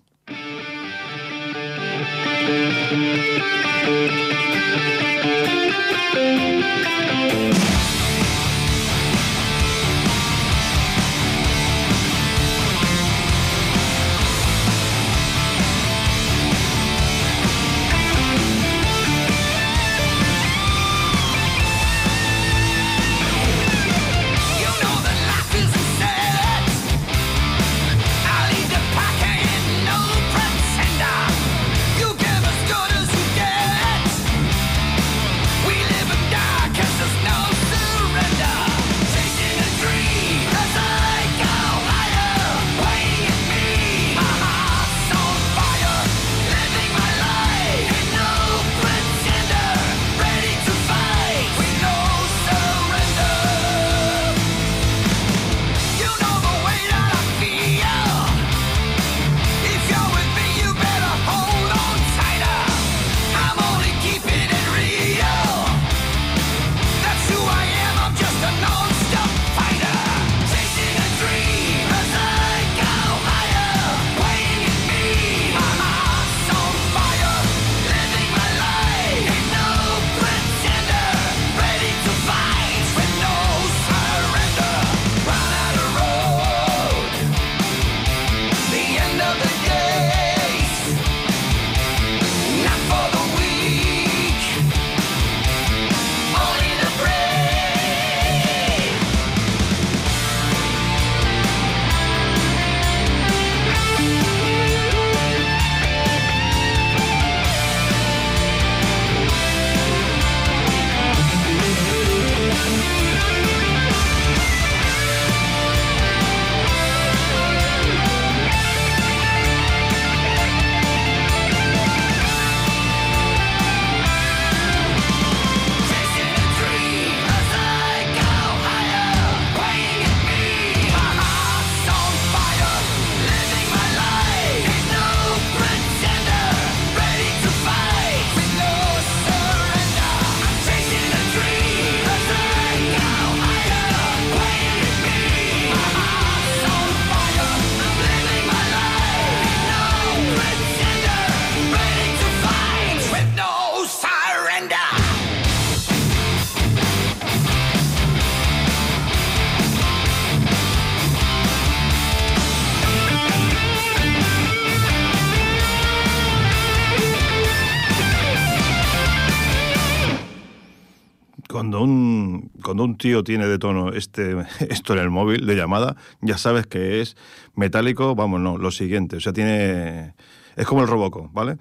Tío 173.07 173.23
tiene 173.23 173.47
de 173.47 173.57
tono 173.57 173.93
este, 173.93 174.35
esto 174.69 174.93
en 174.93 174.99
el 174.99 175.09
móvil 175.09 175.45
de 175.45 175.55
llamada, 175.55 175.95
ya 176.19 176.37
sabes 176.37 176.67
que 176.67 176.99
es 176.99 177.15
metálico, 177.55 178.15
vamos, 178.15 178.41
no, 178.41 178.57
lo 178.57 178.69
siguiente. 178.71 179.17
O 179.17 179.19
sea, 179.21 179.31
tiene. 179.31 180.13
Es 180.57 180.65
como 180.65 180.81
el 180.81 180.87
Roboco, 180.87 181.29
¿vale? 181.33 181.57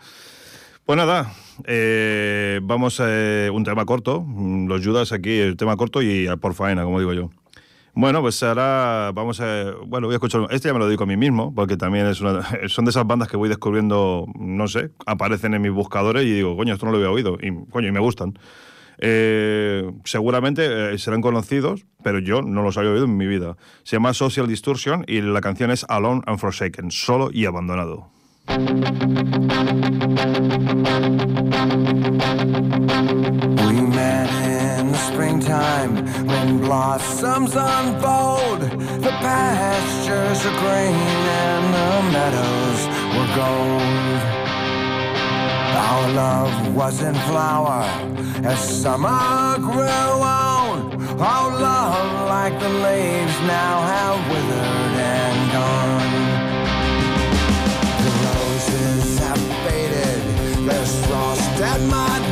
Pues 0.84 0.97
nada, 0.97 1.32
eh, 1.64 2.59
vamos 2.62 3.01
a 3.01 3.07
un 3.53 3.62
tema 3.64 3.84
corto. 3.84 4.22
mm, 4.26 4.66
Los 4.66 4.84
Judas 4.84 5.12
aquí, 5.12 5.38
el 5.38 5.57
tema 5.57 5.76
corto 5.76 6.03
y 6.03 6.28
por 6.40 6.55
faena, 6.55 6.82
como 6.84 6.99
digo 6.99 7.12
yo. 7.12 7.30
Bueno, 7.94 8.20
pues 8.20 8.42
ahora 8.42 9.12
vamos 9.14 9.40
a. 9.40 9.72
Bueno, 9.86 10.09
voy 10.09 10.14
a 10.14 10.16
escuchar. 10.16 10.49
Este 10.51 10.68
ya 10.68 10.72
me 10.72 10.80
lo 10.80 10.86
dedico 10.86 11.05
a 11.05 11.07
mí 11.07 11.16
mismo, 11.16 11.55
porque 11.55 11.76
también 11.76 12.07
es 12.07 12.18
son 12.68 12.84
de 12.84 12.90
esas 12.90 13.07
bandas 13.07 13.28
que 13.28 13.36
voy 13.36 13.49
descubriendo, 13.49 14.26
no 14.36 14.66
sé, 14.66 14.90
aparecen 15.07 15.55
en 15.55 15.62
mis 15.62 15.72
buscadores 15.72 16.24
y 16.24 16.32
digo, 16.32 16.57
coño, 16.57 16.74
esto 16.74 16.86
no 16.86 16.92
lo 16.92 16.99
había 16.99 17.11
oído. 17.11 17.38
Y, 17.40 17.53
coño, 17.70 17.88
y 17.88 17.92
me 17.92 18.01
gustan. 18.01 18.36
Eh, 18.99 19.90
seguramente 20.05 20.94
eh, 20.94 20.99
serán 20.99 21.20
conocidos, 21.20 21.86
pero 22.03 22.18
yo 22.18 22.42
no 22.42 22.62
los 22.62 22.78
había 22.78 22.90
oído 22.90 23.05
en 23.05 23.16
mi 23.16 23.26
vida. 23.26 23.57
Se 23.82 23.97
llama 23.97 24.14
Social 24.14 24.47
Distortion 24.47 25.05
y 25.07 25.20
la 25.20 25.40
canción 25.40 25.70
es 25.70 25.84
Alone 25.88 26.22
and 26.26 26.38
Forsaken, 26.38 26.90
solo 26.90 27.30
y 27.32 27.47
abandonado. 27.47 28.11
We 33.66 33.72
met 33.82 34.30
in 34.78 34.92
the 34.92 34.99
springtime 34.99 36.07
when 36.26 36.61
blossoms 36.61 37.57
unfold. 37.57 38.61
The 39.03 39.11
pastures 39.20 40.47
are 40.47 40.59
green 40.61 40.94
and 40.94 41.74
the 41.74 42.03
meadows 42.12 42.86
were 43.16 43.34
gold. 43.34 44.36
Our 45.89 46.12
love 46.12 46.74
was 46.74 47.01
in 47.01 47.14
flower 47.30 47.84
as 48.45 48.59
summer 48.82 49.57
grew 49.59 50.16
on. 50.43 50.78
Our 51.20 51.51
love, 51.61 52.28
like 52.28 52.59
the 52.59 52.68
leaves, 52.68 53.37
now 53.47 53.74
have 53.95 54.18
withered 54.30 54.95
and 55.20 55.39
gone. 55.57 56.14
The 58.05 58.12
roses 58.26 59.18
have 59.20 59.43
faded. 59.64 60.22
There's 60.68 61.07
frost 61.07 61.61
at 61.72 61.80
my 61.82 62.26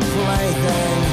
plaything 0.00 1.05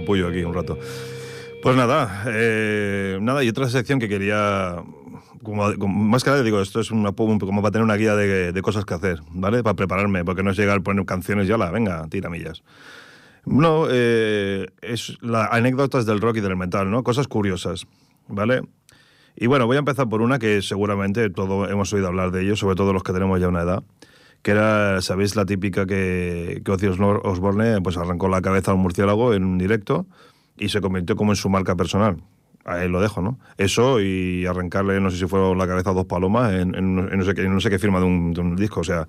capullo 0.00 0.28
aquí 0.28 0.42
un 0.42 0.54
rato. 0.54 0.78
Pues 1.62 1.76
nada, 1.76 2.24
eh, 2.28 3.18
nada, 3.20 3.44
y 3.44 3.48
otra 3.48 3.68
sección 3.68 3.98
que 3.98 4.08
quería, 4.08 4.82
como, 5.42 5.72
como- 5.78 6.04
más 6.04 6.24
que 6.24 6.30
nada 6.30 6.42
digo, 6.42 6.60
esto 6.60 6.80
es 6.80 6.90
una, 6.90 7.12
como 7.12 7.38
para 7.60 7.70
tener 7.72 7.84
una 7.84 7.96
guía 7.96 8.16
de, 8.16 8.52
de 8.52 8.62
cosas 8.62 8.84
que 8.86 8.94
hacer, 8.94 9.20
¿vale? 9.30 9.62
Para 9.62 9.74
prepararme, 9.74 10.24
porque 10.24 10.42
no 10.42 10.50
es 10.50 10.56
llegar 10.56 10.78
a 10.78 10.80
poner 10.80 11.04
canciones 11.04 11.48
y 11.48 11.50
la 11.50 11.70
venga, 11.70 12.06
tiramillas. 12.08 12.62
No, 13.44 13.86
eh, 13.90 14.68
es 14.80 15.18
las 15.22 15.48
anécdotas 15.52 16.06
del 16.06 16.20
rock 16.20 16.38
y 16.38 16.40
del 16.40 16.56
metal, 16.56 16.90
¿no? 16.90 17.02
Cosas 17.02 17.28
curiosas, 17.28 17.86
¿vale? 18.28 18.62
Y 19.36 19.46
bueno, 19.46 19.66
voy 19.66 19.76
a 19.76 19.80
empezar 19.80 20.08
por 20.08 20.22
una 20.22 20.38
que 20.38 20.60
seguramente 20.62 21.30
todos 21.30 21.70
hemos 21.70 21.92
oído 21.92 22.08
hablar 22.08 22.30
de 22.30 22.42
ello, 22.42 22.56
sobre 22.56 22.74
todo 22.76 22.92
los 22.92 23.02
que 23.02 23.12
tenemos 23.12 23.40
ya 23.40 23.48
una 23.48 23.62
edad, 23.62 23.82
que 24.42 24.52
era, 24.52 25.00
¿sabéis 25.02 25.36
la 25.36 25.44
típica 25.44 25.86
que, 25.86 26.62
que 26.64 26.72
Ozzy 26.72 26.86
Osbourne 26.86 27.80
pues 27.82 27.96
arrancó 27.96 28.28
la 28.28 28.40
cabeza 28.40 28.70
a 28.70 28.74
un 28.74 28.80
murciélago 28.80 29.34
en 29.34 29.44
un 29.44 29.58
directo 29.58 30.06
y 30.56 30.68
se 30.70 30.80
convirtió 30.80 31.16
como 31.16 31.32
en 31.32 31.36
su 31.36 31.48
marca 31.48 31.76
personal? 31.76 32.22
Ahí 32.64 32.88
lo 32.88 33.00
dejo, 33.00 33.22
¿no? 33.22 33.38
Eso 33.56 34.00
y 34.00 34.46
arrancarle, 34.46 35.00
no 35.00 35.10
sé 35.10 35.18
si 35.18 35.26
fue 35.26 35.54
la 35.56 35.66
cabeza 35.66 35.90
a 35.90 35.94
dos 35.94 36.06
palomas 36.06 36.52
en, 36.52 36.74
en 36.74 36.98
en 36.98 37.18
no, 37.18 37.24
sé 37.24 37.34
qué, 37.34 37.42
en 37.42 37.54
no 37.54 37.60
sé 37.60 37.70
qué 37.70 37.78
firma 37.78 38.00
de 38.00 38.06
un, 38.06 38.32
de 38.32 38.40
un 38.40 38.56
disco, 38.56 38.80
o 38.80 38.84
sea, 38.84 39.08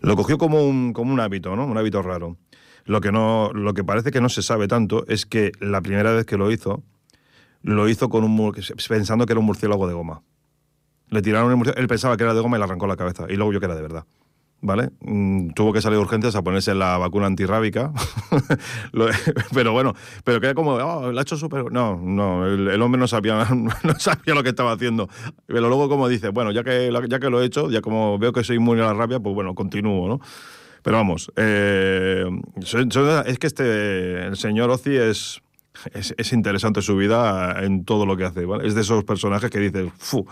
lo 0.00 0.16
cogió 0.16 0.38
como 0.38 0.66
un, 0.66 0.92
como 0.92 1.12
un 1.12 1.20
hábito, 1.20 1.54
¿no? 1.56 1.66
Un 1.66 1.76
hábito 1.76 2.02
raro. 2.02 2.36
Lo 2.86 3.00
que, 3.00 3.12
no, 3.12 3.52
lo 3.52 3.74
que 3.74 3.84
parece 3.84 4.10
que 4.10 4.20
no 4.20 4.28
se 4.28 4.42
sabe 4.42 4.66
tanto 4.66 5.04
es 5.08 5.26
que 5.26 5.52
la 5.60 5.80
primera 5.80 6.12
vez 6.12 6.24
que 6.24 6.36
lo 6.36 6.50
hizo, 6.50 6.82
lo 7.62 7.88
hizo 7.88 8.08
con 8.08 8.24
un, 8.24 8.52
pensando 8.88 9.26
que 9.26 9.32
era 9.32 9.40
un 9.40 9.46
murciélago 9.46 9.86
de 9.86 9.94
goma. 9.94 10.22
Le 11.08 11.22
tiraron 11.22 11.50
el 11.50 11.56
murciélago, 11.56 11.80
él 11.80 11.88
pensaba 11.88 12.16
que 12.16 12.24
era 12.24 12.34
de 12.34 12.40
goma 12.40 12.56
y 12.56 12.60
le 12.60 12.64
arrancó 12.64 12.86
la 12.86 12.96
cabeza. 12.96 13.26
Y 13.28 13.36
luego 13.36 13.50
vio 13.50 13.60
que 13.60 13.66
era 13.66 13.74
de 13.74 13.82
verdad. 13.82 14.04
¿Vale? 14.62 14.90
Mm, 15.00 15.50
tuvo 15.50 15.72
que 15.72 15.80
salir 15.80 15.96
de 15.96 16.02
urgencias 16.02 16.36
a 16.36 16.42
ponerse 16.42 16.74
la 16.74 16.98
vacuna 16.98 17.26
antirrábica. 17.26 17.92
Pero 19.54 19.72
bueno, 19.72 19.94
pero 20.24 20.40
queda 20.40 20.54
como, 20.54 20.72
oh, 20.72 21.10
lo 21.10 21.18
ha 21.18 21.22
hecho 21.22 21.36
súper. 21.36 21.72
No, 21.72 21.96
no, 21.96 22.46
el, 22.46 22.68
el 22.68 22.82
hombre 22.82 23.00
no 23.00 23.08
sabía, 23.08 23.46
no 23.82 23.94
sabía 23.98 24.34
lo 24.34 24.42
que 24.42 24.50
estaba 24.50 24.72
haciendo. 24.72 25.08
Pero 25.46 25.68
luego, 25.68 25.88
como 25.88 26.08
dice, 26.08 26.28
bueno, 26.28 26.52
ya 26.52 26.62
que, 26.62 26.92
ya 27.08 27.18
que 27.18 27.30
lo 27.30 27.42
he 27.42 27.46
hecho, 27.46 27.70
ya 27.70 27.80
como 27.80 28.18
veo 28.18 28.32
que 28.32 28.44
soy 28.44 28.56
inmune 28.56 28.82
a 28.82 28.86
la 28.86 28.94
rabia, 28.94 29.18
pues 29.18 29.34
bueno, 29.34 29.54
continúo, 29.54 30.08
¿no? 30.08 30.20
Pero 30.82 30.96
vamos, 30.96 31.30
eh, 31.36 32.24
es 33.26 33.38
que 33.38 33.46
este, 33.46 34.26
el 34.26 34.36
señor 34.36 34.70
Ozzy 34.70 34.96
es, 34.96 35.42
es, 35.92 36.14
es 36.16 36.32
interesante 36.32 36.80
su 36.80 36.96
vida 36.96 37.62
en 37.62 37.84
todo 37.84 38.06
lo 38.06 38.16
que 38.16 38.24
hace, 38.24 38.46
¿vale? 38.46 38.66
Es 38.66 38.74
de 38.74 38.80
esos 38.80 39.04
personajes 39.04 39.50
que 39.50 39.58
dices, 39.58 39.90
¡fu! 39.98 40.26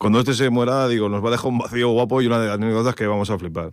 Cuando 0.00 0.18
este 0.20 0.32
se 0.32 0.48
muera, 0.48 0.88
digo, 0.88 1.10
nos 1.10 1.22
va 1.22 1.28
a 1.28 1.32
dejar 1.32 1.48
un 1.50 1.58
vacío 1.58 1.90
guapo 1.90 2.22
y 2.22 2.26
una 2.26 2.40
de 2.40 2.50
anécdotas 2.50 2.94
que 2.94 3.06
vamos 3.06 3.28
a 3.28 3.36
flipar. 3.38 3.72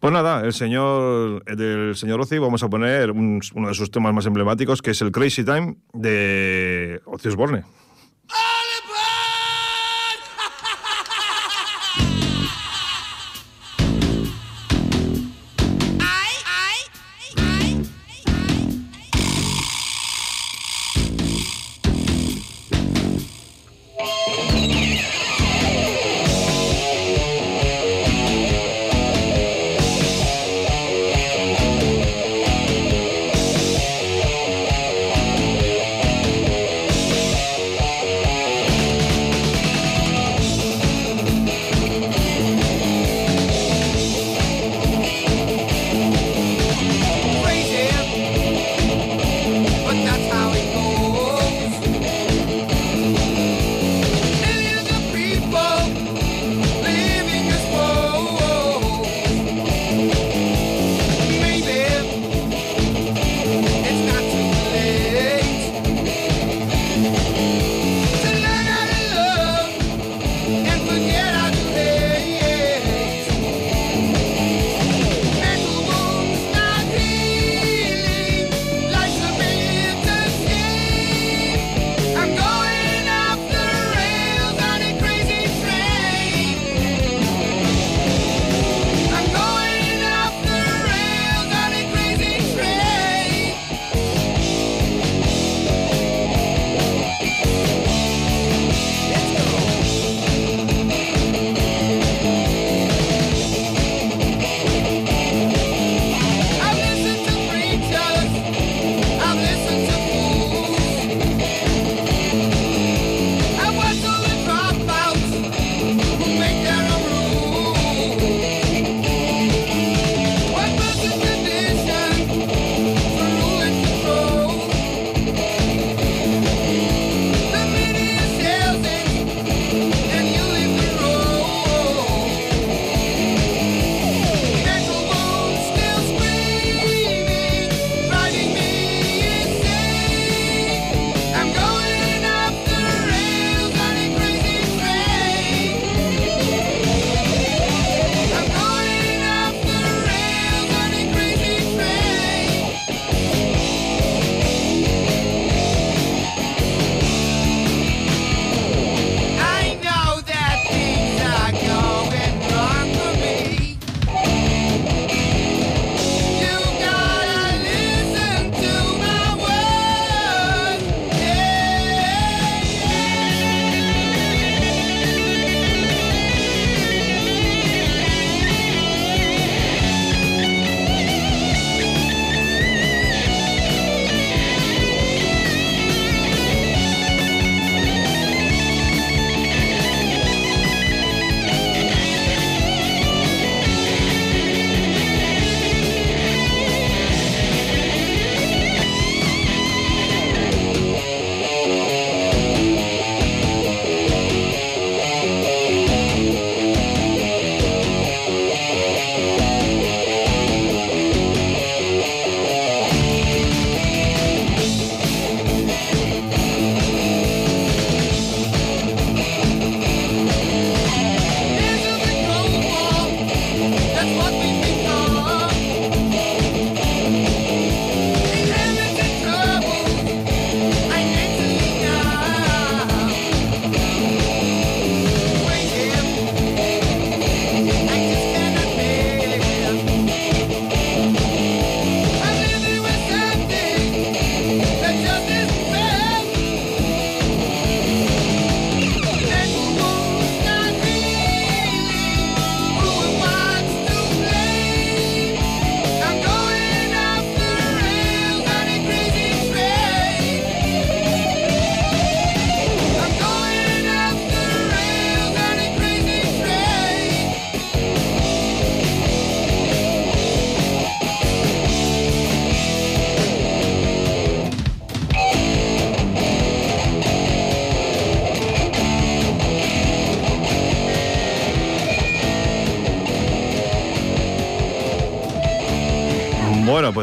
Pues 0.00 0.12
nada, 0.12 0.40
el 0.44 0.52
señor, 0.52 1.44
del 1.44 1.94
señor 1.94 2.20
Ozzy 2.20 2.38
vamos 2.38 2.64
a 2.64 2.68
poner 2.68 3.12
un- 3.12 3.40
uno 3.54 3.68
de 3.68 3.74
sus 3.74 3.92
temas 3.92 4.12
más 4.12 4.26
emblemáticos, 4.26 4.82
que 4.82 4.90
es 4.90 5.00
el 5.02 5.12
Crazy 5.12 5.44
Time 5.44 5.76
de 5.92 7.00
Ozzy 7.04 7.28
Osbourne. 7.28 7.62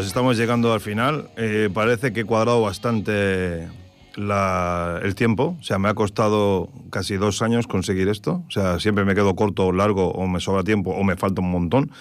Estamos 0.06 0.38
llegando 0.38 0.74
al 0.74 0.82
final. 0.82 1.30
Eh, 1.38 1.70
parece 1.74 2.14
que 2.14 2.22
he 2.22 2.26
cuadrado 2.26 2.62
bastante 2.62 3.68
la- 4.16 5.00
el 5.04 5.16
tiempo. 5.16 5.58
O 5.60 5.64
sea, 5.64 5.80
me 5.80 5.90
ha 5.90 5.94
costado 5.94 6.70
casi 6.92 7.16
dos 7.16 7.42
años 7.42 7.68
conseguir 7.68 8.08
esto. 8.10 8.44
O 8.48 8.52
sea, 8.52 8.80
siempre 8.80 9.06
me 9.06 9.16
quedo 9.16 9.36
corto 9.36 9.66
o 9.68 9.72
largo, 9.72 10.12
o 10.12 10.28
me 10.28 10.40
sobra 10.40 10.64
tiempo, 10.64 10.92
o 10.92 11.04
me 11.04 11.16
falta 11.16 11.42
un 11.42 11.52
montón. 11.52 11.92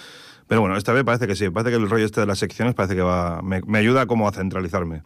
Pero 0.48 0.60
bueno, 0.60 0.76
esta 0.76 0.92
vez 0.92 1.04
parece 1.04 1.26
que 1.26 1.34
sí. 1.36 1.48
Parece 1.50 1.70
que 1.76 1.82
el 1.82 1.88
rollo 1.88 2.04
este 2.04 2.20
de 2.20 2.26
las 2.26 2.38
secciones 2.38 2.74
parece 2.74 2.94
que 2.94 3.02
va, 3.02 3.40
me, 3.42 3.60
me 3.66 3.78
ayuda 3.78 4.06
como 4.06 4.28
a 4.28 4.32
centralizarme. 4.32 5.02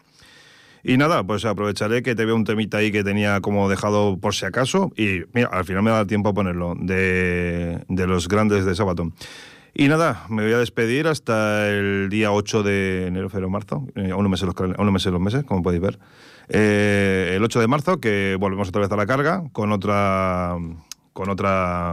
Y 0.82 0.96
nada, 0.98 1.24
pues 1.24 1.44
aprovecharé 1.44 2.02
que 2.02 2.14
te 2.14 2.24
veo 2.24 2.36
un 2.36 2.44
temita 2.44 2.78
ahí 2.78 2.92
que 2.92 3.02
tenía 3.02 3.40
como 3.40 3.68
dejado 3.68 4.18
por 4.18 4.34
si 4.34 4.46
acaso. 4.46 4.92
Y 4.96 5.22
mira, 5.32 5.48
al 5.52 5.64
final 5.64 5.82
me 5.82 5.90
da 5.90 6.06
tiempo 6.06 6.28
a 6.30 6.34
ponerlo, 6.34 6.74
de, 6.78 7.84
de 7.88 8.06
los 8.06 8.28
grandes 8.28 8.64
de 8.64 8.74
Sabaton. 8.74 9.12
Y 9.78 9.88
nada, 9.88 10.24
me 10.30 10.42
voy 10.42 10.54
a 10.54 10.58
despedir 10.58 11.06
hasta 11.06 11.68
el 11.68 12.08
día 12.08 12.32
8 12.32 12.62
de 12.62 13.08
enero, 13.08 13.28
febrero, 13.28 13.50
marzo. 13.50 13.86
Eh, 13.94 14.10
aún, 14.10 14.22
no 14.22 14.30
me 14.30 14.38
sé 14.38 14.46
los, 14.46 14.54
aún 14.56 14.74
no 14.78 14.90
me 14.90 14.98
los 14.98 15.20
meses, 15.20 15.44
como 15.44 15.62
podéis 15.62 15.82
ver. 15.82 15.98
Eh, 16.48 17.34
el 17.36 17.44
8 17.44 17.60
de 17.60 17.66
marzo, 17.66 18.00
que 18.00 18.38
volvemos 18.40 18.70
otra 18.70 18.80
vez 18.80 18.90
a 18.90 18.96
la 18.96 19.04
carga 19.04 19.44
con 19.52 19.72
otra. 19.72 20.56
con 21.12 21.28
otra. 21.28 21.92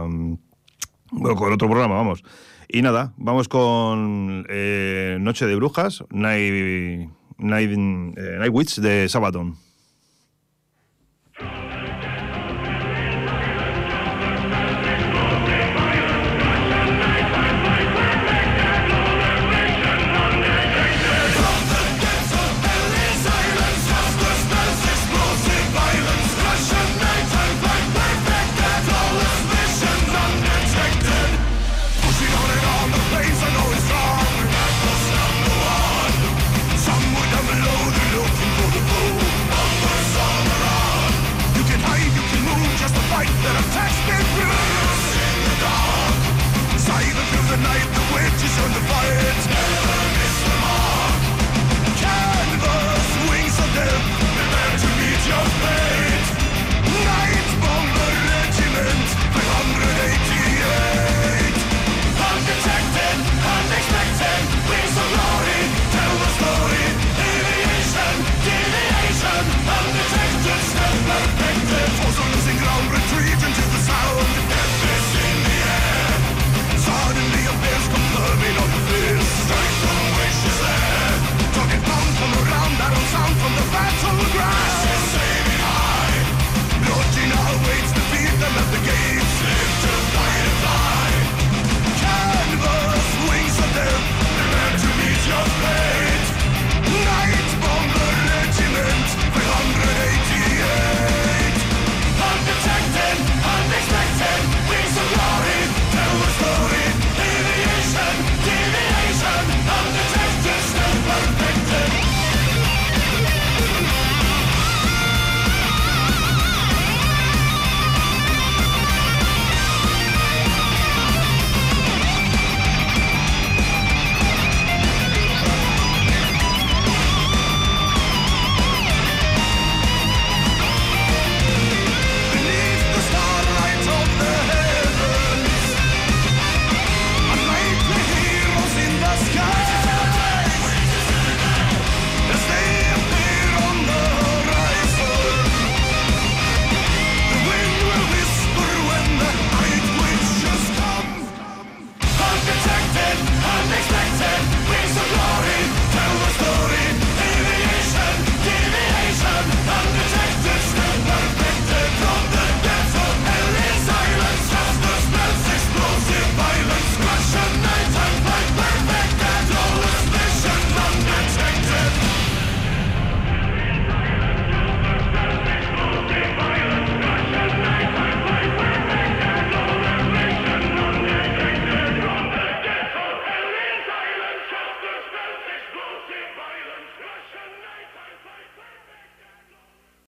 bueno, 1.10 1.36
con 1.36 1.52
otro 1.52 1.68
programa, 1.68 1.96
vamos. 1.96 2.24
Y 2.70 2.80
nada, 2.80 3.12
vamos 3.18 3.48
con 3.48 4.46
eh, 4.48 5.18
Noche 5.20 5.44
de 5.44 5.54
Brujas, 5.54 6.04
Night, 6.08 7.10
Night, 7.36 7.70
eh, 7.70 8.36
Night 8.38 8.50
Witch 8.50 8.76
de 8.76 9.10
Sabaton. 9.10 9.58